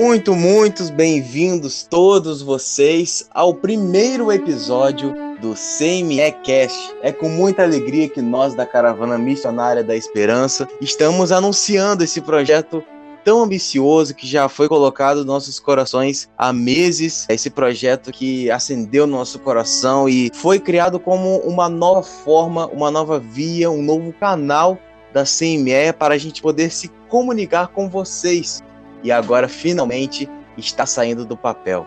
[0.00, 6.94] Muito, muitos bem-vindos todos vocês ao primeiro episódio do CME Cast.
[7.02, 12.82] É com muita alegria que nós da Caravana Missionária da Esperança estamos anunciando esse projeto
[13.22, 17.26] tão ambicioso que já foi colocado nos nossos corações há meses.
[17.28, 22.90] Esse projeto que acendeu no nosso coração e foi criado como uma nova forma, uma
[22.90, 24.78] nova via, um novo canal
[25.12, 28.62] da CME para a gente poder se comunicar com vocês
[29.02, 31.86] e agora finalmente está saindo do papel.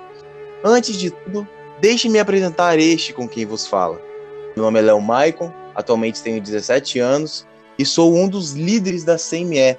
[0.63, 1.47] Antes de tudo,
[1.81, 4.01] deixe-me apresentar este com quem vos fala.
[4.55, 7.45] Meu nome é Léo Maicon, atualmente tenho 17 anos
[7.77, 9.77] e sou um dos líderes da CME.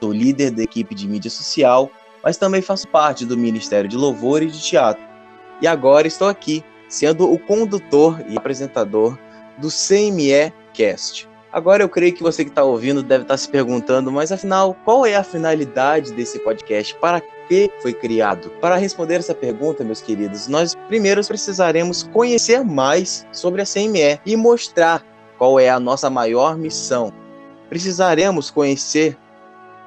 [0.00, 1.90] Sou líder da equipe de mídia social,
[2.24, 5.02] mas também faço parte do Ministério de Louvor e de Teatro.
[5.60, 9.16] E agora estou aqui, sendo o condutor e apresentador
[9.58, 11.29] do CME Cast.
[11.52, 14.76] Agora eu creio que você que está ouvindo deve estar tá se perguntando, mas afinal,
[14.84, 16.94] qual é a finalidade desse podcast?
[16.96, 18.50] Para que foi criado?
[18.60, 24.36] Para responder essa pergunta, meus queridos, nós primeiro precisaremos conhecer mais sobre a CME e
[24.36, 25.04] mostrar
[25.36, 27.12] qual é a nossa maior missão.
[27.68, 29.18] Precisaremos conhecer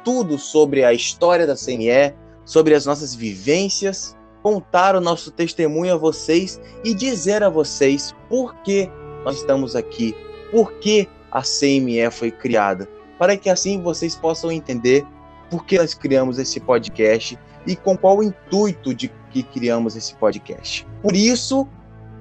[0.03, 5.97] tudo sobre a história da CME, sobre as nossas vivências, contar o nosso testemunho a
[5.97, 8.91] vocês e dizer a vocês por que
[9.23, 10.13] nós estamos aqui,
[10.51, 15.03] por que a CME foi criada, para que assim vocês possam entender
[15.49, 20.85] por que nós criamos esse podcast e com qual intuito de que criamos esse podcast.
[21.01, 21.67] Por isso,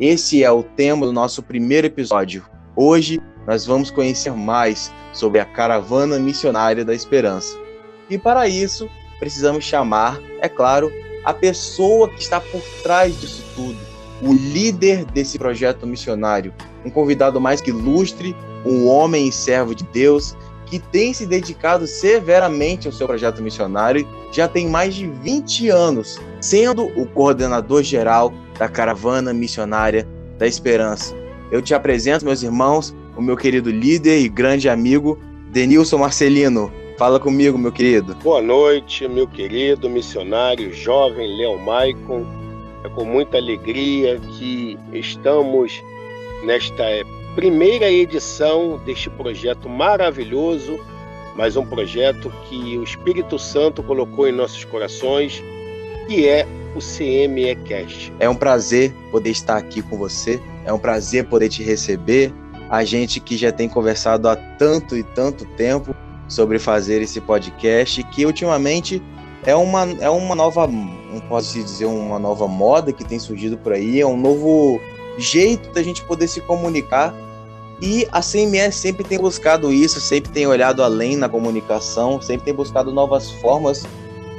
[0.01, 2.43] esse é o tema do nosso primeiro episódio.
[2.75, 7.55] Hoje nós vamos conhecer mais sobre a caravana missionária da esperança.
[8.09, 10.91] E para isso, precisamos chamar, é claro,
[11.23, 13.79] a pessoa que está por trás disso tudo,
[14.23, 19.85] o líder desse projeto missionário, um convidado mais que ilustre um homem e servo de
[19.85, 20.37] Deus
[20.73, 26.19] que tem se dedicado severamente ao seu projeto missionário, já tem mais de 20 anos,
[26.41, 30.09] sendo o coordenador geral da caravana missionária
[30.39, 31.15] da Esperança.
[31.51, 35.19] Eu te apresento, meus irmãos, o meu querido líder e grande amigo,
[35.51, 36.72] Denilson Marcelino.
[36.97, 38.15] Fala comigo, meu querido.
[38.22, 42.25] Boa noite, meu querido missionário jovem Léo Maicon.
[42.83, 45.83] É com muita alegria que estamos
[46.45, 46.83] nesta
[47.34, 50.78] primeira edição deste projeto maravilhoso,
[51.37, 55.42] mas um projeto que o Espírito Santo colocou em nossos corações,
[56.06, 58.12] que é o CME Cast.
[58.19, 62.32] É um prazer poder estar aqui com você, é um prazer poder te receber.
[62.69, 65.94] A gente que já tem conversado há tanto e tanto tempo
[66.28, 69.03] sobre fazer esse podcast, que ultimamente
[69.44, 70.69] é uma, é uma nova,
[71.28, 74.81] posso dizer uma nova moda que tem surgido por aí, é um novo
[75.19, 77.15] jeito da gente poder se comunicar.
[77.81, 82.55] E a CMS sempre tem buscado isso, sempre tem olhado além na comunicação, sempre tem
[82.55, 83.84] buscado novas formas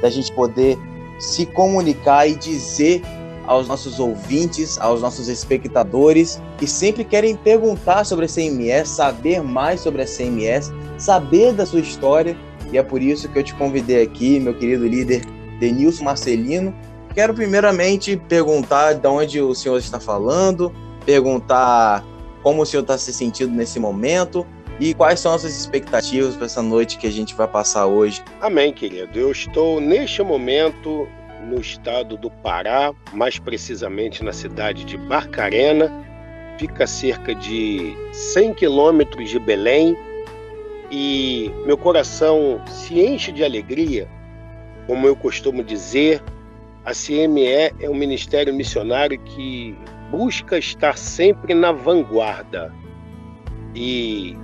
[0.00, 0.78] da gente poder
[1.18, 3.02] se comunicar e dizer
[3.46, 9.80] aos nossos ouvintes, aos nossos espectadores que sempre querem perguntar sobre a CMS, saber mais
[9.80, 12.36] sobre a CMS, saber da sua história.
[12.72, 15.22] E é por isso que eu te convidei aqui, meu querido líder
[15.60, 16.74] Denilson Marcelino,
[17.14, 20.74] Quero primeiramente perguntar de onde o senhor está falando,
[21.06, 22.04] perguntar
[22.42, 24.44] como o senhor está se sentindo nesse momento
[24.80, 28.20] e quais são as suas expectativas para essa noite que a gente vai passar hoje.
[28.40, 29.16] Amém, querido.
[29.16, 31.06] Eu estou neste momento
[31.48, 35.92] no estado do Pará, mais precisamente na cidade de Barcarena.
[36.58, 39.96] Fica a cerca de 100 quilômetros de Belém
[40.90, 44.08] e meu coração se enche de alegria,
[44.86, 46.20] como eu costumo dizer,
[46.84, 49.76] a CME é um ministério missionário que
[50.10, 52.72] busca estar sempre na vanguarda
[53.74, 54.36] e,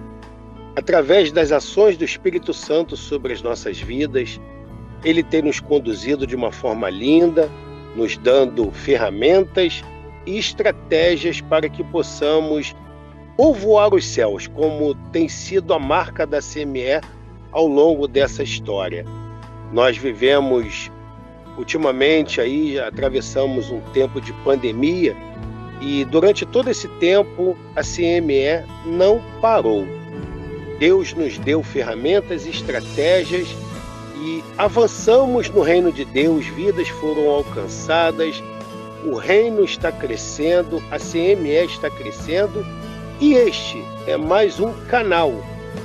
[0.75, 4.41] através das ações do Espírito Santo sobre as nossas vidas,
[5.05, 7.49] ele tem nos conduzido de uma forma linda,
[7.95, 9.85] nos dando ferramentas
[10.27, 12.75] e estratégias para que possamos
[13.37, 17.01] povoar os céus, como tem sido a marca da CME
[17.53, 19.05] ao longo dessa história.
[19.73, 20.91] Nós vivemos
[21.57, 25.17] Ultimamente aí atravessamos um tempo de pandemia
[25.81, 29.87] e durante todo esse tempo a CME não parou.
[30.79, 33.49] Deus nos deu ferramentas estratégias
[34.23, 38.43] e avançamos no reino de Deus, vidas foram alcançadas,
[39.05, 42.65] o reino está crescendo, a CME está crescendo
[43.21, 45.33] e este é mais um canal,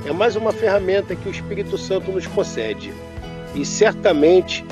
[0.06, 2.92] é mais uma ferramenta que o Espírito Santo nos concede.
[3.54, 4.64] E certamente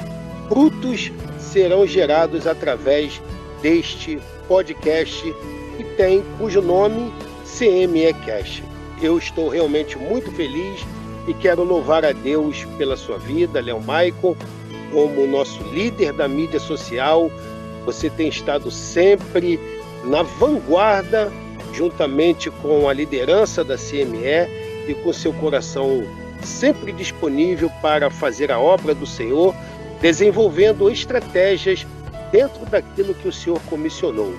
[0.49, 3.20] frutos serão gerados através
[3.62, 4.19] deste
[4.49, 5.35] podcast
[5.76, 7.12] que tem cujo nome
[7.44, 8.62] CME Cash.
[9.00, 10.85] Eu estou realmente muito feliz
[11.26, 14.37] e quero louvar a Deus pela sua vida, Léo Michael,
[14.93, 17.31] como nosso líder da mídia social,
[17.85, 19.58] você tem estado sempre
[20.05, 21.32] na vanguarda,
[21.73, 26.05] juntamente com a liderança da CME e com seu coração
[26.43, 29.55] sempre disponível para fazer a obra do Senhor,
[30.00, 31.87] desenvolvendo estratégias
[32.31, 34.35] dentro daquilo que o Senhor comissionou.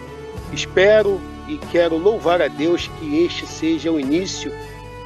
[0.51, 4.51] Espero e quero louvar a Deus que este seja o início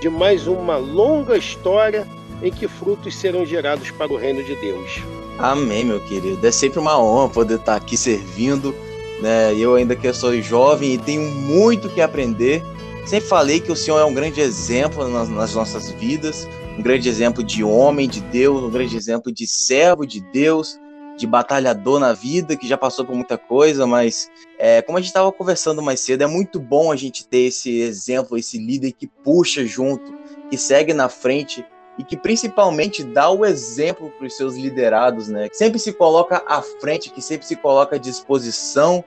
[0.01, 2.07] de mais uma longa história
[2.42, 5.01] em que frutos serão gerados para o reino de Deus.
[5.38, 6.46] Amém, meu querido.
[6.46, 8.74] É sempre uma honra poder estar aqui servindo.
[9.22, 9.54] Né?
[9.57, 12.63] Eu ainda que sou jovem e tenho muito que aprender.
[13.06, 16.48] Sempre falei que o Senhor é um grande exemplo nas, nas nossas vidas,
[16.79, 20.79] um grande exemplo de homem de Deus, um grande exemplo de servo de Deus,
[21.17, 25.09] de batalhador na vida, que já passou por muita coisa, mas é, como a gente
[25.09, 29.07] estava conversando mais cedo, é muito bom a gente ter esse exemplo, esse líder que
[29.07, 30.17] puxa junto,
[30.49, 31.65] que segue na frente
[31.97, 35.49] e que principalmente dá o exemplo para os seus liderados, né?
[35.49, 39.03] Que sempre se coloca à frente, que sempre se coloca à disposição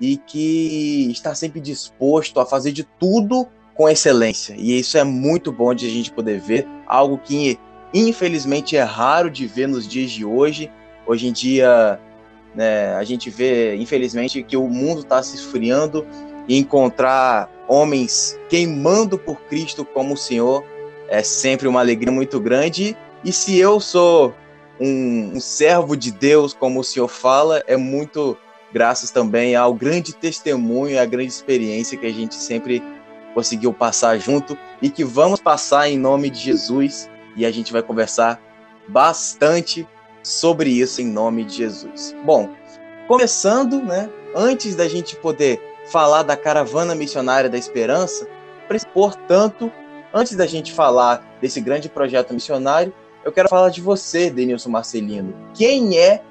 [0.00, 4.54] e que está sempre disposto a fazer de tudo com excelência.
[4.56, 7.58] E isso é muito bom de a gente poder ver, algo que
[7.92, 10.70] infelizmente é raro de ver nos dias de hoje
[11.06, 12.00] Hoje em dia,
[12.54, 16.06] né, a gente vê, infelizmente, que o mundo está se esfriando
[16.48, 20.64] e encontrar homens queimando por Cristo como o Senhor
[21.08, 22.96] é sempre uma alegria muito grande.
[23.22, 24.34] E se eu sou
[24.80, 28.36] um, um servo de Deus, como o Senhor fala, é muito
[28.72, 32.82] graças também ao grande testemunho, à grande experiência que a gente sempre
[33.34, 37.10] conseguiu passar junto e que vamos passar em nome de Jesus.
[37.36, 38.40] E a gente vai conversar
[38.88, 39.86] bastante
[40.22, 42.14] sobre isso em nome de Jesus.
[42.24, 42.50] Bom,
[43.08, 45.60] começando, né, antes da gente poder
[45.90, 48.26] falar da caravana missionária da esperança,
[48.94, 49.70] portanto,
[50.12, 52.92] antes da gente falar desse grande projeto missionário,
[53.24, 55.34] eu quero falar de você, Denilson Marcelino.
[55.54, 56.22] Quem é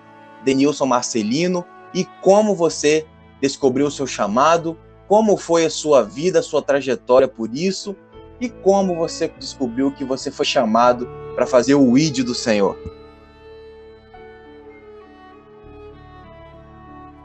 [0.44, 3.06] Denilson Marcelino e como você
[3.42, 4.78] descobriu o seu chamado,
[5.08, 7.96] como foi a sua vida, a sua trajetória por isso
[8.40, 12.78] e como você descobriu que você foi chamado para fazer o ID do Senhor.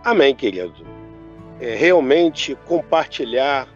[0.04, 0.86] Amém, querido.
[1.60, 3.68] É, realmente compartilhar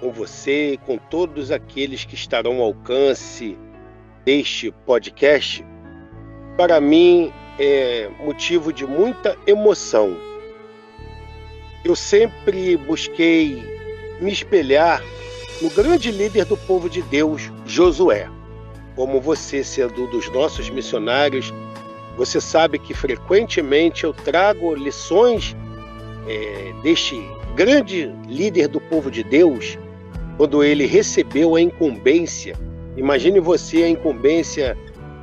[0.00, 3.56] com você com todos aqueles que estarão ao alcance
[4.24, 5.64] deste podcast,
[6.56, 10.16] para mim é motivo de muita emoção.
[11.86, 13.62] Eu sempre busquei
[14.20, 15.00] me espelhar
[15.62, 18.28] no grande líder do povo de Deus, Josué.
[18.96, 21.54] Como você, sendo dos nossos missionários,
[22.16, 25.54] você sabe que frequentemente eu trago lições
[26.26, 27.24] é, deste
[27.54, 29.78] grande líder do povo de Deus,
[30.36, 32.56] quando ele recebeu a incumbência,
[32.96, 34.76] imagine você a incumbência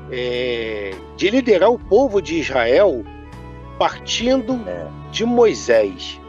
[0.09, 3.03] é, de liderar o povo de Israel
[3.77, 4.87] partindo é.
[5.11, 6.22] de Moisés.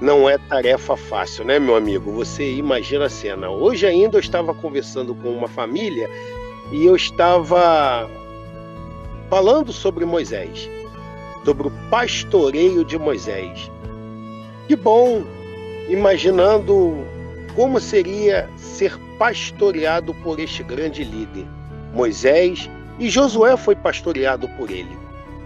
[0.00, 2.12] Não é tarefa fácil, né, meu amigo?
[2.12, 3.48] Você imagina a cena.
[3.48, 6.08] Hoje ainda eu estava conversando com uma família
[6.72, 8.08] e eu estava
[9.30, 10.68] falando sobre Moisés
[11.46, 13.70] sobre o pastoreio de Moisés.
[14.66, 15.22] Que bom,
[15.88, 17.06] imaginando
[17.54, 21.46] como seria ser pastoreado por este grande líder.
[21.94, 22.68] Moisés
[22.98, 24.98] e Josué foi pastoreado por ele.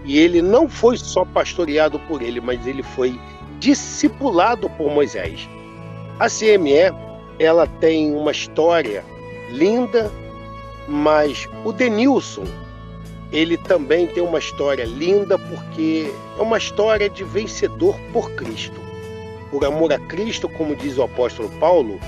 [0.03, 3.19] E ele não foi só pastoreado por ele, mas ele foi
[3.61, 5.47] discipulado por Moisés.
[6.19, 6.91] A CME,
[7.39, 9.05] ela tem uma história
[9.51, 10.11] linda,
[10.87, 12.45] mas o Denilson,
[13.31, 18.81] ele também tem uma história linda porque é uma história de vencedor por Cristo.
[19.51, 21.99] Por amor a Cristo, como diz o apóstolo Paulo,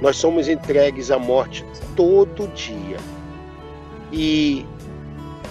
[0.00, 1.64] nós somos entregues à morte
[1.96, 2.98] todo dia.
[4.12, 4.64] E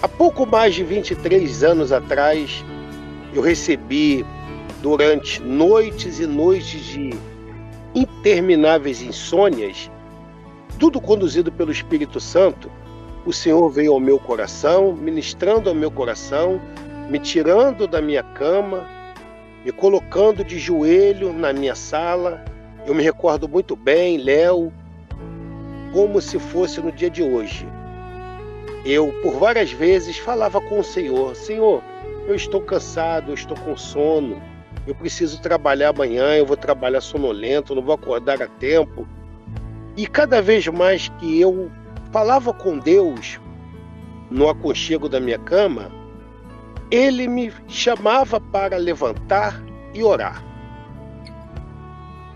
[0.02, 2.64] há pouco mais de 23 anos atrás,
[3.34, 4.24] eu recebi
[4.82, 7.10] durante noites e noites de
[7.94, 9.88] intermináveis insônias,
[10.78, 12.68] tudo conduzido pelo Espírito Santo,
[13.24, 16.60] o Senhor veio ao meu coração, ministrando ao meu coração,
[17.08, 18.84] me tirando da minha cama,
[19.64, 22.44] me colocando de joelho na minha sala.
[22.84, 24.72] Eu me recordo muito bem, Léo,
[25.92, 27.64] como se fosse no dia de hoje.
[28.84, 31.80] Eu, por várias vezes, falava com o Senhor: Senhor,
[32.26, 34.42] eu estou cansado, eu estou com sono,
[34.86, 39.06] eu preciso trabalhar amanhã, eu vou trabalhar sonolento, não vou acordar a tempo.
[39.96, 41.70] E cada vez mais que eu
[42.10, 43.40] falava com Deus
[44.30, 45.90] no aconchego da minha cama,
[46.90, 49.62] ele me chamava para levantar
[49.94, 50.42] e orar.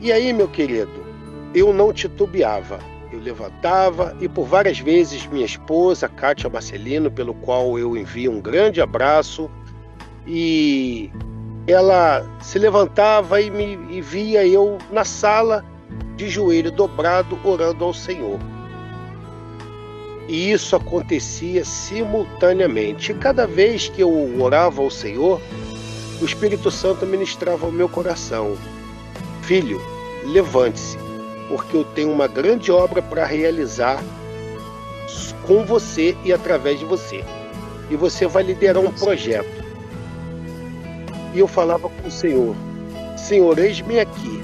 [0.00, 1.05] E aí, meu querido,
[1.55, 2.79] eu não titubeava.
[3.11, 8.41] Eu levantava e por várias vezes minha esposa, Kátia Marcelino, pelo qual eu envio um
[8.41, 9.50] grande abraço,
[10.26, 11.11] e
[11.66, 15.64] ela se levantava e me e via eu na sala
[16.14, 18.38] de joelho dobrado orando ao Senhor.
[20.28, 23.12] E isso acontecia simultaneamente.
[23.12, 25.40] E cada vez que eu orava ao Senhor,
[26.20, 28.56] o Espírito Santo ministrava ao meu coração:
[29.42, 29.80] Filho,
[30.25, 30.99] levante-se,
[31.49, 34.02] porque eu tenho uma grande obra para realizar
[35.46, 37.25] com você e através de você.
[37.88, 39.65] E você vai liderar um projeto.
[41.37, 42.57] E eu falava com o Senhor:
[43.14, 44.43] Senhor, eis-me aqui.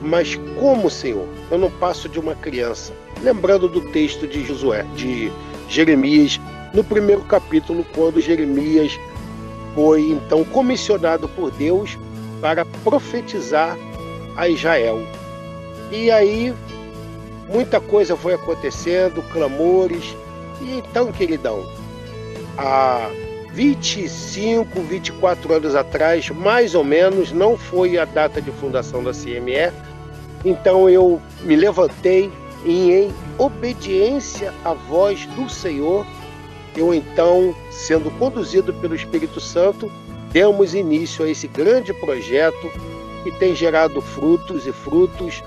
[0.00, 1.28] Mas como, Senhor?
[1.50, 2.94] Eu não passo de uma criança.
[3.22, 5.30] Lembrando do texto de Josué, de
[5.68, 6.40] Jeremias,
[6.72, 8.98] no primeiro capítulo, quando Jeremias
[9.74, 11.98] foi então comissionado por Deus
[12.40, 13.76] para profetizar
[14.36, 14.98] a Israel.
[15.92, 16.54] E aí
[17.46, 20.16] muita coisa foi acontecendo, clamores.
[20.62, 21.62] E então, queridão,
[22.56, 23.10] há
[23.56, 29.72] 25, 24 anos atrás, mais ou menos, não foi a data de fundação da CME.
[30.44, 32.30] Então eu me levantei
[32.66, 36.06] e em obediência à voz do Senhor,
[36.76, 39.90] eu então, sendo conduzido pelo Espírito Santo,
[40.30, 42.70] demos início a esse grande projeto
[43.24, 45.42] que tem gerado frutos e frutos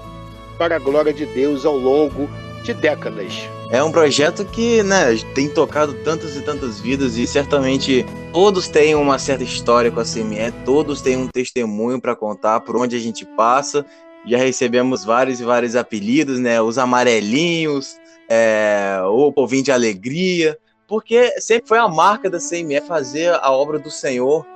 [0.57, 2.27] para a glória de Deus ao longo
[2.63, 3.47] de décadas.
[3.71, 8.95] É um projeto que, né, tem tocado tantas e tantas vidas e certamente todos têm
[8.95, 12.99] uma certa história com a CME, todos têm um testemunho para contar por onde a
[12.99, 13.85] gente passa.
[14.25, 16.59] Já recebemos vários e vários apelidos, né?
[16.59, 17.95] Os amarelinhos,
[18.27, 20.57] é, o povinho de alegria,
[20.87, 24.47] porque sempre foi a marca da CME fazer a obra do Senhor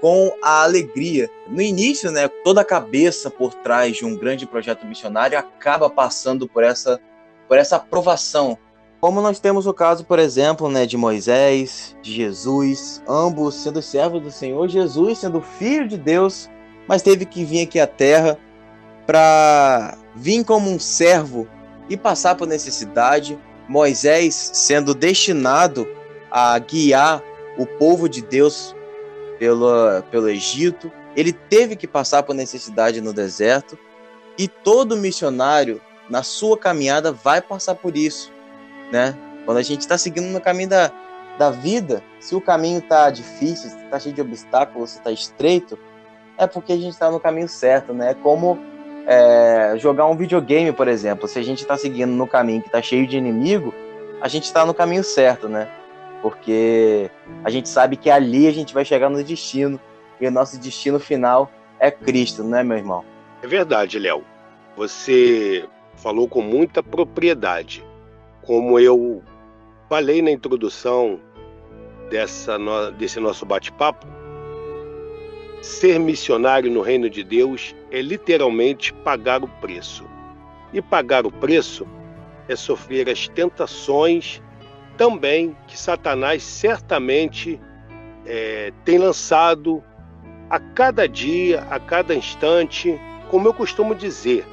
[0.00, 1.30] com a alegria.
[1.48, 6.48] No início, né, toda a cabeça por trás de um grande projeto missionário acaba passando
[6.48, 6.98] por essa,
[7.48, 8.58] por essa aprovação.
[9.00, 14.22] Como nós temos o caso, por exemplo, né, de Moisés, de Jesus, ambos sendo servos
[14.22, 16.48] do Senhor, Jesus sendo filho de Deus,
[16.88, 18.38] mas teve que vir aqui à terra
[19.06, 21.46] para vir como um servo
[21.88, 23.38] e passar por necessidade.
[23.68, 25.86] Moisés sendo destinado
[26.30, 27.22] a guiar
[27.58, 28.74] o povo de Deus
[29.38, 33.78] pelo, pelo Egito, ele teve que passar por necessidade no deserto,
[34.36, 38.32] e todo missionário, na sua caminhada, vai passar por isso,
[38.92, 39.16] né?
[39.44, 40.90] Quando a gente está seguindo no caminho da,
[41.38, 45.78] da vida, se o caminho está difícil, está cheio de obstáculos, está estreito,
[46.38, 48.10] é porque a gente está no caminho certo, né?
[48.10, 48.58] É como
[49.06, 51.28] é, jogar um videogame, por exemplo.
[51.28, 53.72] Se a gente está seguindo no caminho que está cheio de inimigo,
[54.20, 55.68] a gente está no caminho certo, né?
[56.24, 57.10] porque
[57.44, 59.78] a gente sabe que ali a gente vai chegar no destino
[60.18, 63.04] e o nosso destino final é Cristo, não é, meu irmão?
[63.42, 64.24] É verdade, Léo.
[64.74, 65.68] Você
[66.04, 67.82] falou com muita propriedade.
[68.42, 69.22] Como eu
[69.88, 71.18] falei na introdução
[72.10, 72.92] dessa no...
[72.92, 74.06] desse nosso bate-papo,
[75.62, 80.04] ser missionário no reino de Deus é literalmente pagar o preço.
[80.74, 81.86] E pagar o preço
[82.48, 84.42] é sofrer as tentações
[84.98, 87.58] também que Satanás certamente
[88.26, 89.82] é, tem lançado
[90.50, 94.44] a cada dia, a cada instante, como eu costumo dizer,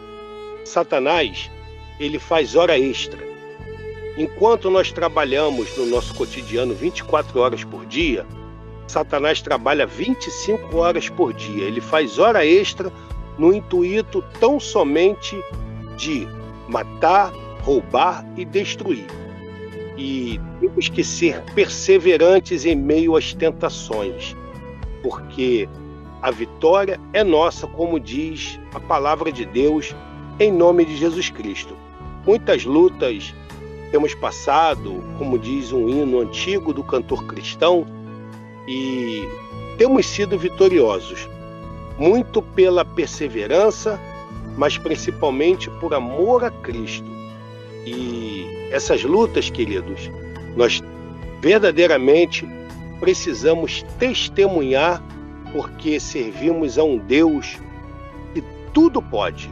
[0.66, 1.50] Satanás
[2.00, 3.20] ele faz hora extra.
[4.18, 8.26] Enquanto nós trabalhamos no nosso cotidiano 24 horas por dia,
[8.88, 11.64] Satanás trabalha 25 horas por dia.
[11.64, 12.92] Ele faz hora extra
[13.38, 15.42] no intuito tão somente
[15.96, 16.28] de
[16.68, 17.32] matar,
[17.64, 19.06] roubar e destruir
[20.02, 24.36] e temos que ser perseverantes em meio às tentações,
[25.04, 25.70] porque
[26.22, 29.96] a vitória é nossa, como diz a palavra de Deus,
[30.40, 31.76] em nome de Jesus Cristo.
[32.26, 33.34] Muitas lutas
[33.92, 37.86] temos passado, como diz um hino antigo do cantor cristão,
[38.68, 39.28] e
[39.78, 41.28] temos sido vitoriosos,
[41.98, 44.00] muito pela perseverança,
[44.58, 47.10] mas principalmente por amor a Cristo.
[47.86, 50.10] E essas lutas, queridos,
[50.56, 50.82] nós
[51.42, 52.48] verdadeiramente
[53.00, 55.04] precisamos testemunhar
[55.52, 57.60] porque servimos a um Deus
[58.34, 59.52] que tudo pode.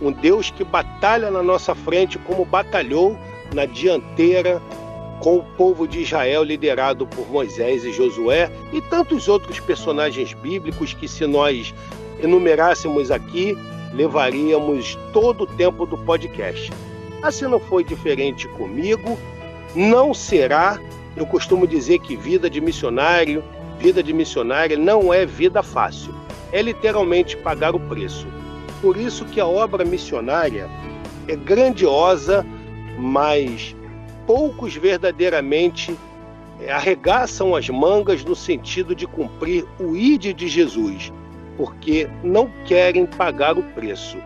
[0.00, 3.18] Um Deus que batalha na nossa frente como batalhou
[3.54, 4.60] na dianteira
[5.20, 10.92] com o povo de Israel liderado por Moisés e Josué e tantos outros personagens bíblicos
[10.92, 11.74] que se nós
[12.22, 13.56] enumerássemos aqui,
[13.92, 16.70] levaríamos todo o tempo do podcast.
[17.22, 19.18] Assim não foi diferente comigo,
[19.74, 20.78] não será.
[21.16, 23.42] Eu costumo dizer que vida de missionário,
[23.78, 26.14] vida de missionária não é vida fácil.
[26.52, 28.26] É literalmente pagar o preço.
[28.80, 30.68] Por isso que a obra missionária
[31.28, 32.44] é grandiosa
[32.98, 33.76] mas
[34.26, 35.96] poucos verdadeiramente
[36.60, 41.12] é, arregaçam as mangas no sentido de cumprir o ID de Jesus,
[41.56, 44.16] porque não querem pagar o preço.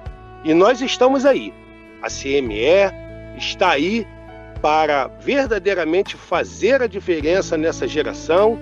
[0.45, 1.52] E nós estamos aí.
[2.00, 4.07] A CME está aí
[4.62, 8.59] para verdadeiramente fazer a diferença nessa geração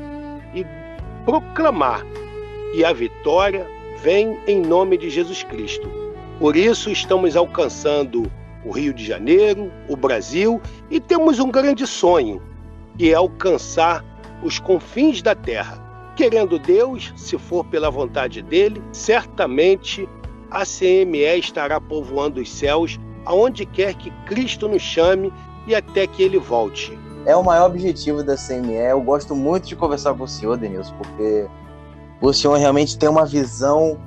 [0.54, 0.64] e
[1.24, 2.04] proclamar
[2.72, 3.66] que a vitória
[4.02, 5.88] vem em nome de Jesus Cristo.
[6.38, 8.30] Por isso estamos alcançando
[8.64, 12.40] o Rio de Janeiro, o Brasil e temos um grande sonho,
[12.96, 14.04] que é alcançar
[14.42, 15.82] os confins da terra.
[16.16, 20.08] Querendo Deus, se for pela vontade dele, certamente
[20.50, 25.32] a CME estará povoando os céus aonde quer que Cristo nos chame
[25.66, 26.98] e até que ele volte.
[27.26, 28.74] É o maior objetivo da CME.
[28.74, 31.46] Eu gosto muito de conversar com o senhor, Denilson, porque
[32.20, 33.98] o senhor realmente tem uma visão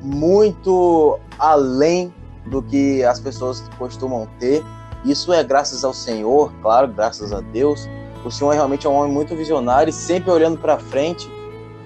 [0.00, 2.12] muito além
[2.46, 4.64] do que as pessoas costumam ter.
[5.04, 7.88] Isso é graças ao Senhor, claro, graças a Deus.
[8.24, 11.30] O Senhor realmente é um homem muito visionário, sempre olhando para frente.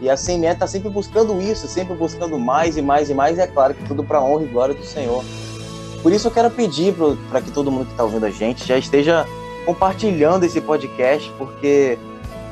[0.00, 3.37] E a CME está sempre buscando isso, sempre buscando mais e mais e mais.
[3.37, 5.22] E é claro que tudo para honra e glória do Senhor.
[6.02, 6.94] Por isso eu quero pedir
[7.28, 9.26] para que todo mundo que está ouvindo a gente já esteja
[9.66, 11.99] compartilhando esse podcast, porque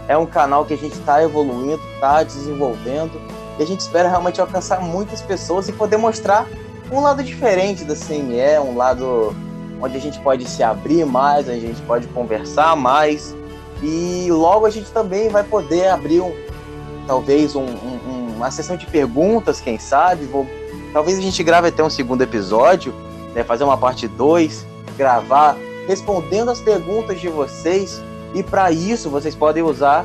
[0.09, 3.21] é um canal que a gente está evoluindo, está desenvolvendo,
[3.59, 6.47] e a gente espera realmente alcançar muitas pessoas e poder mostrar
[6.91, 9.37] um lado diferente da CME, um lado
[9.81, 13.37] onde a gente pode se abrir mais, a gente pode conversar mais,
[13.83, 16.35] e logo a gente também vai poder abrir um,
[17.07, 20.47] talvez um, um, uma sessão de perguntas, quem sabe, vou,
[20.93, 22.95] talvez a gente grave até um segundo episódio
[23.35, 28.03] né, fazer uma parte 2, gravar, respondendo as perguntas de vocês.
[28.35, 30.05] E para isso vocês podem usar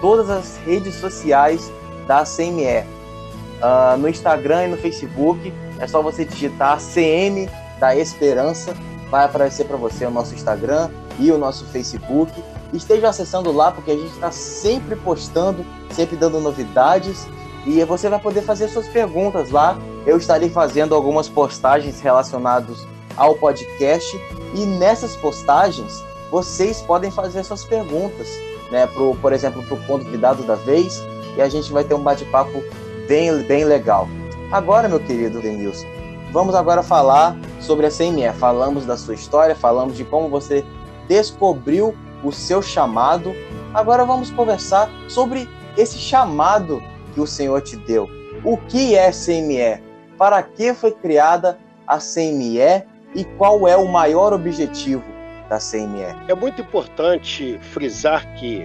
[0.00, 1.70] todas as redes sociais
[2.06, 2.80] da CME.
[2.80, 7.48] Uh, ah, no Instagram e no Facebook, é só você digitar CM
[7.78, 8.74] da Esperança,
[9.10, 12.32] vai aparecer para você o nosso Instagram e o nosso Facebook.
[12.72, 17.26] Esteja acessando lá porque a gente está sempre postando, sempre dando novidades
[17.66, 19.76] e você vai poder fazer suas perguntas lá.
[20.06, 24.18] Eu estarei fazendo algumas postagens relacionadas ao podcast
[24.54, 28.28] e nessas postagens vocês podem fazer suas perguntas,
[28.70, 28.86] né?
[28.86, 31.02] Pro, por exemplo, para o convidado da vez
[31.36, 32.62] e a gente vai ter um bate-papo
[33.08, 34.08] bem, bem legal.
[34.52, 35.86] Agora, meu querido Denilson,
[36.32, 38.32] vamos agora falar sobre a CME.
[38.38, 40.64] Falamos da sua história, falamos de como você
[41.08, 43.34] descobriu o seu chamado.
[43.74, 46.82] Agora vamos conversar sobre esse chamado
[47.14, 48.08] que o Senhor te deu.
[48.44, 49.82] O que é CME?
[50.16, 55.19] Para que foi criada a CME e qual é o maior objetivo
[55.50, 56.16] da CME?
[56.28, 58.62] É muito importante frisar que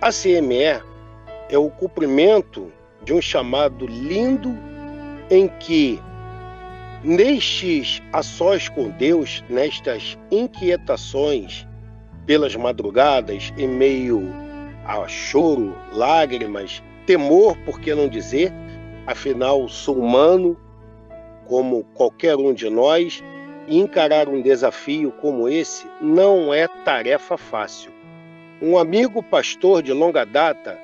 [0.00, 0.80] a CME
[1.50, 2.72] é o cumprimento
[3.02, 4.56] de um chamado lindo
[5.28, 6.00] em que
[7.02, 11.66] nestes a sós com Deus, nestas inquietações
[12.24, 14.22] pelas madrugadas, em meio
[14.86, 18.52] a choro, lágrimas, temor, por que não dizer?
[19.06, 20.56] Afinal, sou humano,
[21.46, 23.22] como qualquer um de nós,
[23.66, 27.92] e encarar um desafio como esse não é tarefa fácil.
[28.60, 30.78] Um amigo pastor de longa data,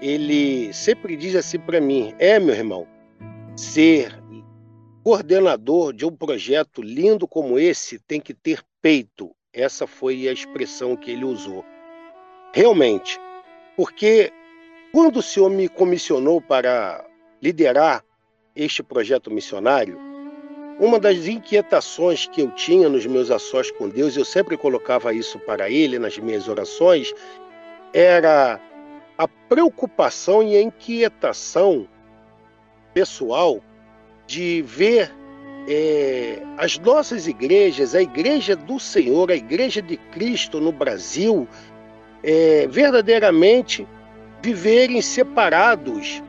[0.00, 2.86] ele sempre diz assim para mim: é, meu irmão,
[3.56, 4.12] ser
[5.02, 9.34] coordenador de um projeto lindo como esse tem que ter peito.
[9.52, 11.64] Essa foi a expressão que ele usou.
[12.52, 13.18] Realmente,
[13.76, 14.32] porque
[14.92, 17.04] quando o Senhor me comissionou para
[17.42, 18.04] liderar
[18.54, 20.15] este projeto missionário,
[20.78, 25.38] uma das inquietações que eu tinha nos meus ações com Deus, eu sempre colocava isso
[25.38, 27.12] para Ele nas minhas orações,
[27.92, 28.60] era
[29.16, 31.88] a preocupação e a inquietação
[32.92, 33.60] pessoal
[34.26, 35.10] de ver
[35.68, 41.48] é, as nossas igrejas, a igreja do Senhor, a igreja de Cristo no Brasil,
[42.22, 43.86] é, verdadeiramente
[44.42, 46.22] viverem separados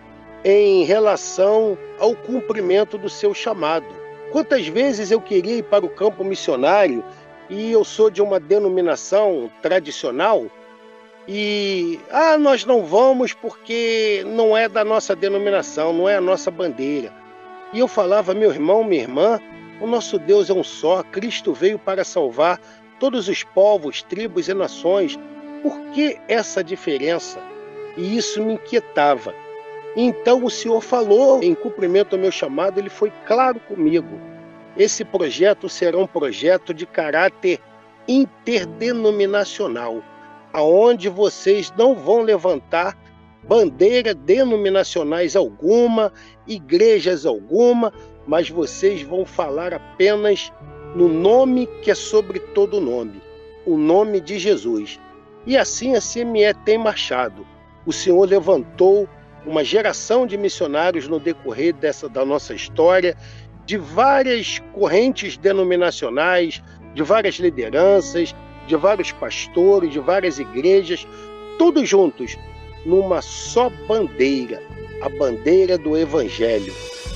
[0.44, 3.97] em relação ao cumprimento do seu chamado.
[4.38, 7.04] Quantas vezes eu queria ir para o campo missionário
[7.50, 10.46] e eu sou de uma denominação tradicional
[11.28, 16.52] e ah, nós não vamos porque não é da nossa denominação, não é a nossa
[16.52, 17.12] bandeira.
[17.74, 19.40] E eu falava, meu irmão, minha irmã,
[19.82, 22.62] o nosso Deus é um só, Cristo veio para salvar
[23.00, 25.18] todos os povos, tribos e nações.
[25.64, 27.42] Por que essa diferença?
[27.98, 29.34] e isso me inquietava.
[30.00, 34.22] Então o Senhor falou em cumprimento ao meu chamado, ele foi claro comigo.
[34.78, 37.60] Esse projeto será um projeto de caráter
[38.08, 40.04] interdenominacional,
[40.54, 42.96] aonde vocês não vão levantar
[43.42, 46.14] bandeira denominacionais alguma,
[46.46, 47.92] igrejas alguma,
[48.28, 50.54] mas vocês vão falar apenas
[50.96, 53.20] no nome que é sobre todo nome.
[53.66, 55.00] o nome de Jesus.
[55.46, 57.46] E assim a CME tem marchado.
[57.86, 59.10] O Senhor levantou
[59.48, 63.16] uma geração de missionários no decorrer dessa da nossa história,
[63.66, 66.62] de várias correntes denominacionais,
[66.94, 68.36] de várias lideranças,
[68.68, 71.08] de vários pastores, de várias igrejas,
[71.58, 72.38] todos juntos
[72.86, 74.62] numa só bandeira,
[75.02, 76.74] a bandeira do evangelho.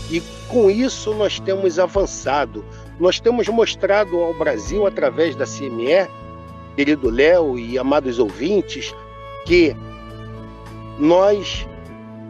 [0.10, 2.65] E com isso nós temos avançado,
[3.00, 6.08] nós temos mostrado ao Brasil através da CME,
[6.76, 8.94] querido Léo e amados ouvintes,
[9.46, 9.76] que
[11.00, 11.65] nós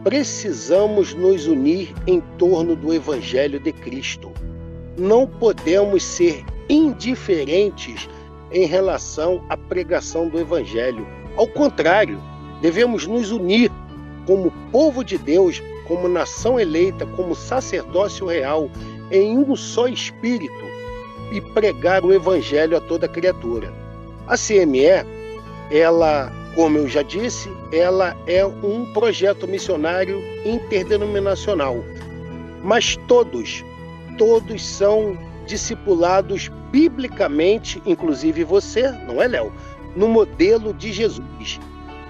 [0.04, 4.30] precisamos nos unir em torno do Evangelho de Cristo.
[4.98, 8.08] Não podemos ser indiferentes
[8.50, 11.06] em relação à pregação do Evangelho.
[11.36, 12.20] Ao contrário,
[12.60, 13.70] devemos nos unir
[14.26, 18.70] como povo de Deus, como nação eleita, como sacerdócio real,
[19.10, 20.64] em um só espírito
[21.32, 23.72] e pregar o Evangelho a toda criatura.
[24.26, 25.06] A CME,
[25.70, 31.82] ela como eu já disse, ela é um projeto missionário interdenominacional.
[32.62, 33.64] Mas todos,
[34.18, 39.52] todos são discipulados biblicamente, inclusive você, não é, Léo?
[39.96, 41.58] No modelo de Jesus.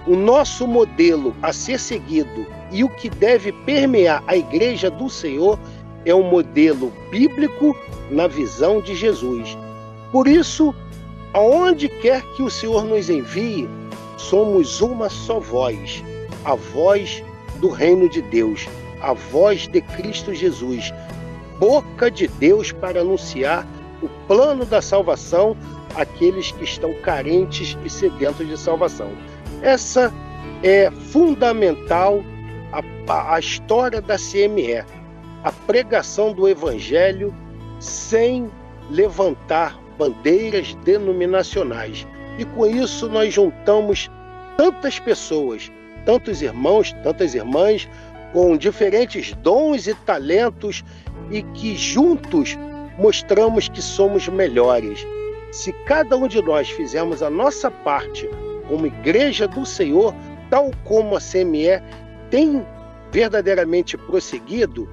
[0.06, 5.58] O nosso modelo a ser seguido e o que deve permear a igreja do Senhor
[6.04, 7.76] é um modelo bíblico
[8.10, 9.56] na visão de Jesus.
[10.10, 10.74] Por isso,
[11.32, 13.68] aonde quer que o Senhor nos envie,
[14.22, 16.02] somos uma só voz,
[16.44, 17.22] a voz
[17.56, 18.68] do reino de Deus,
[19.00, 20.92] a voz de Cristo Jesus,
[21.58, 23.66] boca de Deus para anunciar
[24.00, 25.56] o plano da salvação
[25.94, 29.10] àqueles que estão carentes e sedentos de salvação.
[29.60, 30.12] Essa
[30.62, 32.22] é fundamental
[32.72, 34.84] a, a história da CME,
[35.44, 37.34] a pregação do Evangelho
[37.80, 38.48] sem
[38.90, 42.06] levantar bandeiras denominacionais,
[42.38, 44.10] e com isso nós juntamos
[44.56, 45.70] tantas pessoas,
[46.04, 47.88] tantos irmãos, tantas irmãs,
[48.32, 50.82] com diferentes dons e talentos
[51.30, 52.58] e que juntos
[52.98, 55.06] mostramos que somos melhores.
[55.50, 58.28] Se cada um de nós fizermos a nossa parte
[58.68, 60.14] como igreja do Senhor,
[60.48, 61.82] tal como a CME
[62.30, 62.64] tem
[63.10, 64.88] verdadeiramente prosseguido,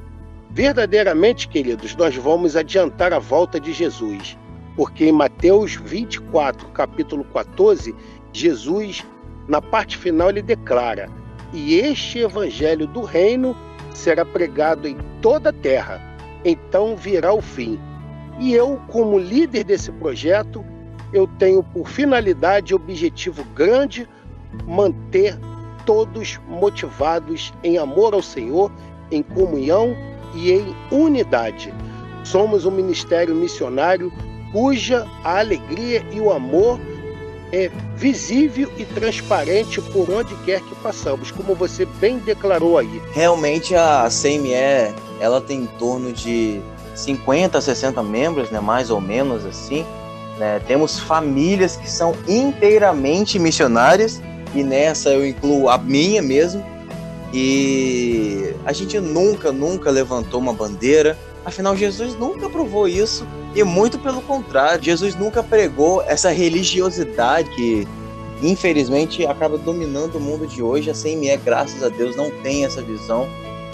[0.49, 4.37] verdadeiramente, queridos, nós vamos adiantar a volta de Jesus
[4.75, 7.95] porque em Mateus 24, capítulo 14,
[8.31, 9.05] Jesus,
[9.47, 11.09] na parte final, ele declara:
[11.53, 13.55] E este evangelho do reino
[13.93, 16.01] será pregado em toda a terra,
[16.45, 17.79] então virá o fim.
[18.39, 20.63] E eu, como líder desse projeto,
[21.11, 24.07] eu tenho por finalidade e objetivo grande
[24.65, 25.37] manter
[25.85, 28.71] todos motivados em amor ao Senhor,
[29.11, 29.95] em comunhão
[30.35, 31.73] e em unidade.
[32.23, 34.11] Somos um ministério missionário
[34.51, 36.79] cuja a alegria e o amor
[37.51, 43.01] é visível e transparente por onde quer que passamos, como você bem declarou aí.
[43.11, 46.61] Realmente a CME, ela tem em torno de
[46.95, 49.85] 50, 60 membros, né, mais ou menos assim.
[50.37, 50.59] Né?
[50.67, 54.21] Temos famílias que são inteiramente missionárias
[54.53, 56.63] e nessa eu incluo a minha mesmo.
[57.33, 61.17] E a gente nunca, nunca levantou uma bandeira.
[61.49, 67.87] Afinal, Jesus nunca provou isso e muito pelo contrário, Jesus nunca pregou essa religiosidade que,
[68.39, 70.91] infelizmente, acaba dominando o mundo de hoje.
[70.91, 73.27] A CME, graças a Deus, não tem essa visão.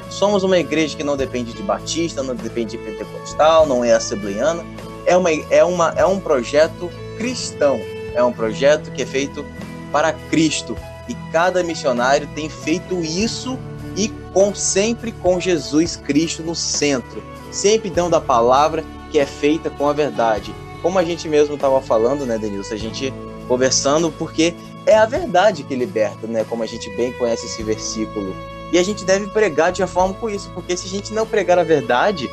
[0.10, 4.66] Somos uma igreja que não depende de batista, não depende de pentecostal, não é assembleiana.
[5.06, 7.78] É, uma, é, uma, é um projeto cristão,
[8.14, 9.46] é um projeto que é feito
[9.92, 10.78] para Cristo.
[11.10, 13.60] E cada missionário tem feito isso
[13.98, 19.70] e com sempre com Jesus Cristo no centro, sempre dando a palavra que é feita
[19.70, 20.54] com a verdade.
[20.82, 22.74] Como a gente mesmo estava falando, né, Denilson?
[22.74, 23.14] A gente
[23.48, 24.54] conversando, porque
[24.86, 26.46] é a verdade que liberta, né?
[26.48, 28.36] Como a gente bem conhece esse versículo.
[28.72, 31.26] E a gente deve pregar de uma forma com isso, porque se a gente não
[31.26, 32.30] pregar a verdade,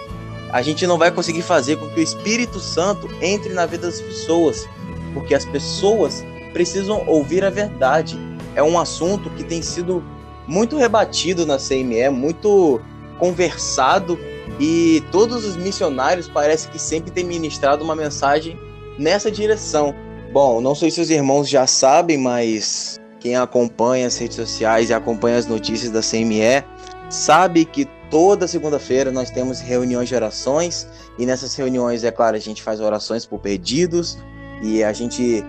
[0.51, 4.01] a gente não vai conseguir fazer com que o Espírito Santo entre na vida das
[4.01, 4.69] pessoas,
[5.15, 8.19] porque as pessoas precisam ouvir a verdade.
[8.55, 10.05] É um assunto que tem sido
[10.47, 12.81] muito rebatido na CME, muito
[13.19, 14.19] conversado
[14.65, 18.57] e todos os missionários parece que sempre têm ministrado uma mensagem
[18.97, 19.93] nessa direção.
[20.33, 24.95] Bom, não sei se os irmãos já sabem, mas quem acompanha as redes sociais e
[24.95, 26.63] acompanha as notícias da CME
[27.11, 30.87] sabe que toda segunda-feira nós temos reuniões de orações
[31.19, 34.17] e nessas reuniões, é claro, a gente faz orações por pedidos
[34.63, 35.45] e a gente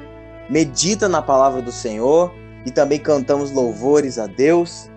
[0.50, 2.34] medita na palavra do Senhor
[2.66, 4.90] e também cantamos louvores a Deus.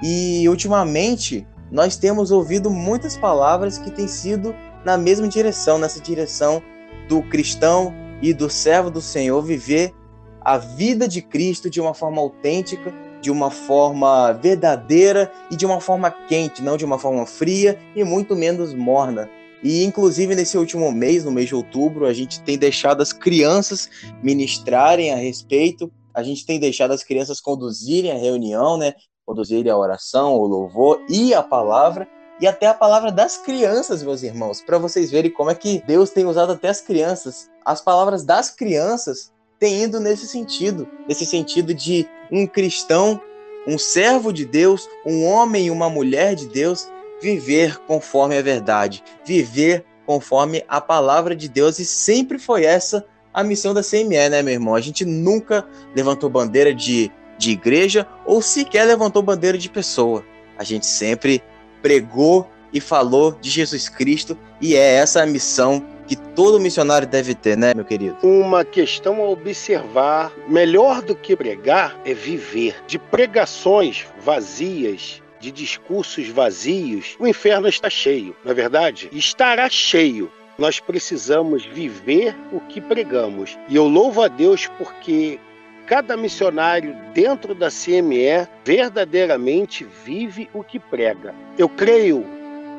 [0.00, 6.62] E ultimamente nós temos ouvido muitas palavras que têm sido na mesma direção, nessa direção
[7.08, 9.92] do cristão e do servo do Senhor viver
[10.40, 15.80] a vida de Cristo de uma forma autêntica, de uma forma verdadeira e de uma
[15.80, 19.28] forma quente, não de uma forma fria e muito menos morna.
[19.60, 23.90] E inclusive nesse último mês, no mês de outubro, a gente tem deixado as crianças
[24.22, 28.94] ministrarem a respeito, a gente tem deixado as crianças conduzirem a reunião, né?
[29.26, 32.06] Conduzirem a oração, o louvor e a palavra
[32.40, 36.10] e até a palavra das crianças, meus irmãos, para vocês verem como é que Deus
[36.10, 37.48] tem usado até as crianças.
[37.64, 43.20] As palavras das crianças têm ido nesse sentido, nesse sentido de um cristão,
[43.66, 46.88] um servo de Deus, um homem e uma mulher de Deus
[47.20, 53.42] viver conforme a verdade, viver conforme a palavra de Deus e sempre foi essa a
[53.42, 54.74] missão da CME, né, meu irmão?
[54.74, 60.24] A gente nunca levantou bandeira de, de igreja ou sequer levantou bandeira de pessoa.
[60.58, 61.42] A gente sempre
[61.82, 67.34] pregou e falou de Jesus Cristo e é essa a missão que todo missionário deve
[67.34, 68.16] ter, né, meu querido?
[68.22, 72.76] Uma questão a observar: melhor do que pregar é viver.
[72.86, 79.08] De pregações vazias, de discursos vazios, o inferno está cheio, não é verdade?
[79.12, 80.30] Estará cheio.
[80.56, 83.58] Nós precisamos viver o que pregamos.
[83.68, 85.40] E eu louvo a Deus porque
[85.86, 91.34] cada missionário dentro da CME verdadeiramente vive o que prega.
[91.58, 92.24] Eu creio,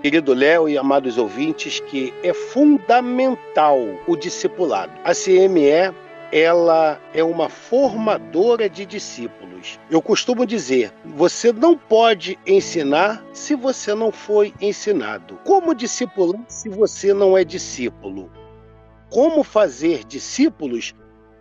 [0.01, 4.91] querido Léo e amados ouvintes, que é fundamental o discipulado.
[5.03, 5.93] A CME
[6.31, 9.79] ela é uma formadora de discípulos.
[9.89, 15.39] Eu costumo dizer: você não pode ensinar se você não foi ensinado.
[15.45, 18.29] Como discipular se você não é discípulo?
[19.09, 20.93] Como fazer discípulos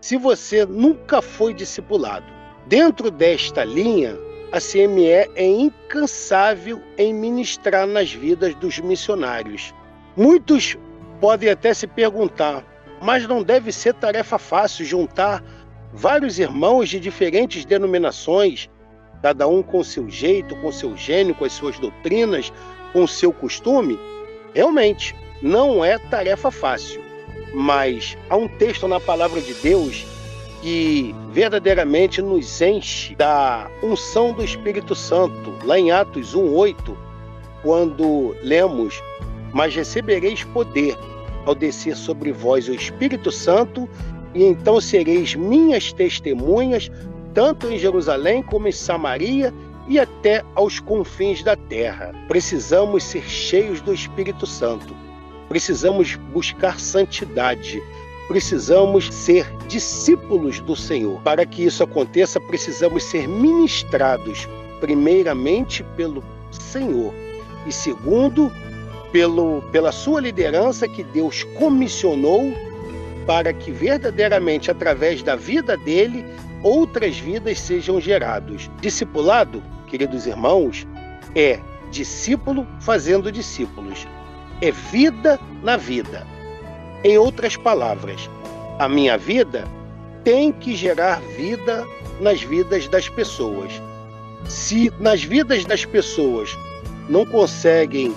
[0.05, 2.27] se você nunca foi discipulado.
[2.67, 4.15] Dentro desta linha,
[4.53, 9.73] a CME é incansável em ministrar nas vidas dos missionários.
[10.15, 10.77] Muitos
[11.23, 12.63] podem até se perguntar,
[13.01, 15.43] mas não deve ser tarefa fácil juntar
[15.91, 18.69] vários irmãos de diferentes denominações,
[19.23, 22.53] cada um com seu jeito, com seu gênio, com as suas doutrinas,
[22.93, 23.99] com seu costume?
[24.53, 27.04] Realmente, não é tarefa fácil.
[27.55, 30.05] Mas há um texto na palavra de Deus
[30.61, 36.97] que verdadeiramente nos enche da unção do Espírito Santo, lá em Atos 1:8,
[37.63, 39.01] quando lemos:
[39.53, 40.99] "Mas recebereis poder
[41.47, 43.89] ao descer sobre vós o Espírito Santo,
[44.35, 46.91] e então sereis minhas testemunhas,
[47.33, 49.55] tanto em Jerusalém como em Samaria
[49.87, 52.13] e até aos confins da terra.
[52.27, 55.04] Precisamos ser cheios do Espírito Santo
[55.55, 57.81] precisamos buscar santidade,
[58.27, 61.21] precisamos ser discípulos do Senhor.
[61.23, 64.49] Para que isso aconteça, precisamos ser ministrados,
[64.81, 67.15] primeiramente pelo Senhor
[67.69, 68.51] e segundo
[69.13, 72.53] pelo, pela sua liderança que Deus comissionou
[73.25, 76.25] para que verdadeiramente através da vida dele
[76.65, 78.69] outras vidas sejam gerados.
[78.81, 80.85] Discipulado, queridos irmãos,
[81.33, 81.61] é
[81.93, 84.05] discípulo fazendo discípulos
[84.61, 86.27] é vida na vida.
[87.03, 88.29] Em outras palavras,
[88.79, 89.65] a minha vida
[90.25, 91.87] tem que gerar vida
[92.21, 93.73] nas vidas das pessoas.
[94.49, 96.57] Se nas vidas das pessoas
[97.09, 98.15] não conseguem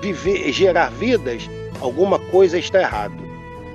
[0.00, 1.48] viver, gerar vidas,
[1.80, 3.14] alguma coisa está errado.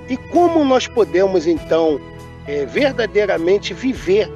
[0.09, 1.99] E como nós podemos então
[2.47, 4.31] é, verdadeiramente viver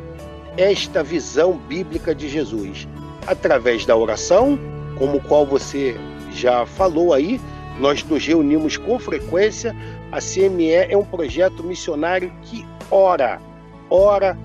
[0.56, 2.88] esta visão bíblica de Jesus?
[3.26, 4.60] Através da oração,
[4.98, 5.96] como qual você
[6.32, 7.40] já falou aí,
[7.80, 9.76] nós nos reunimos com frequência.
[10.12, 13.42] A CME é um projeto missionário que ora,
[13.90, 14.38] ora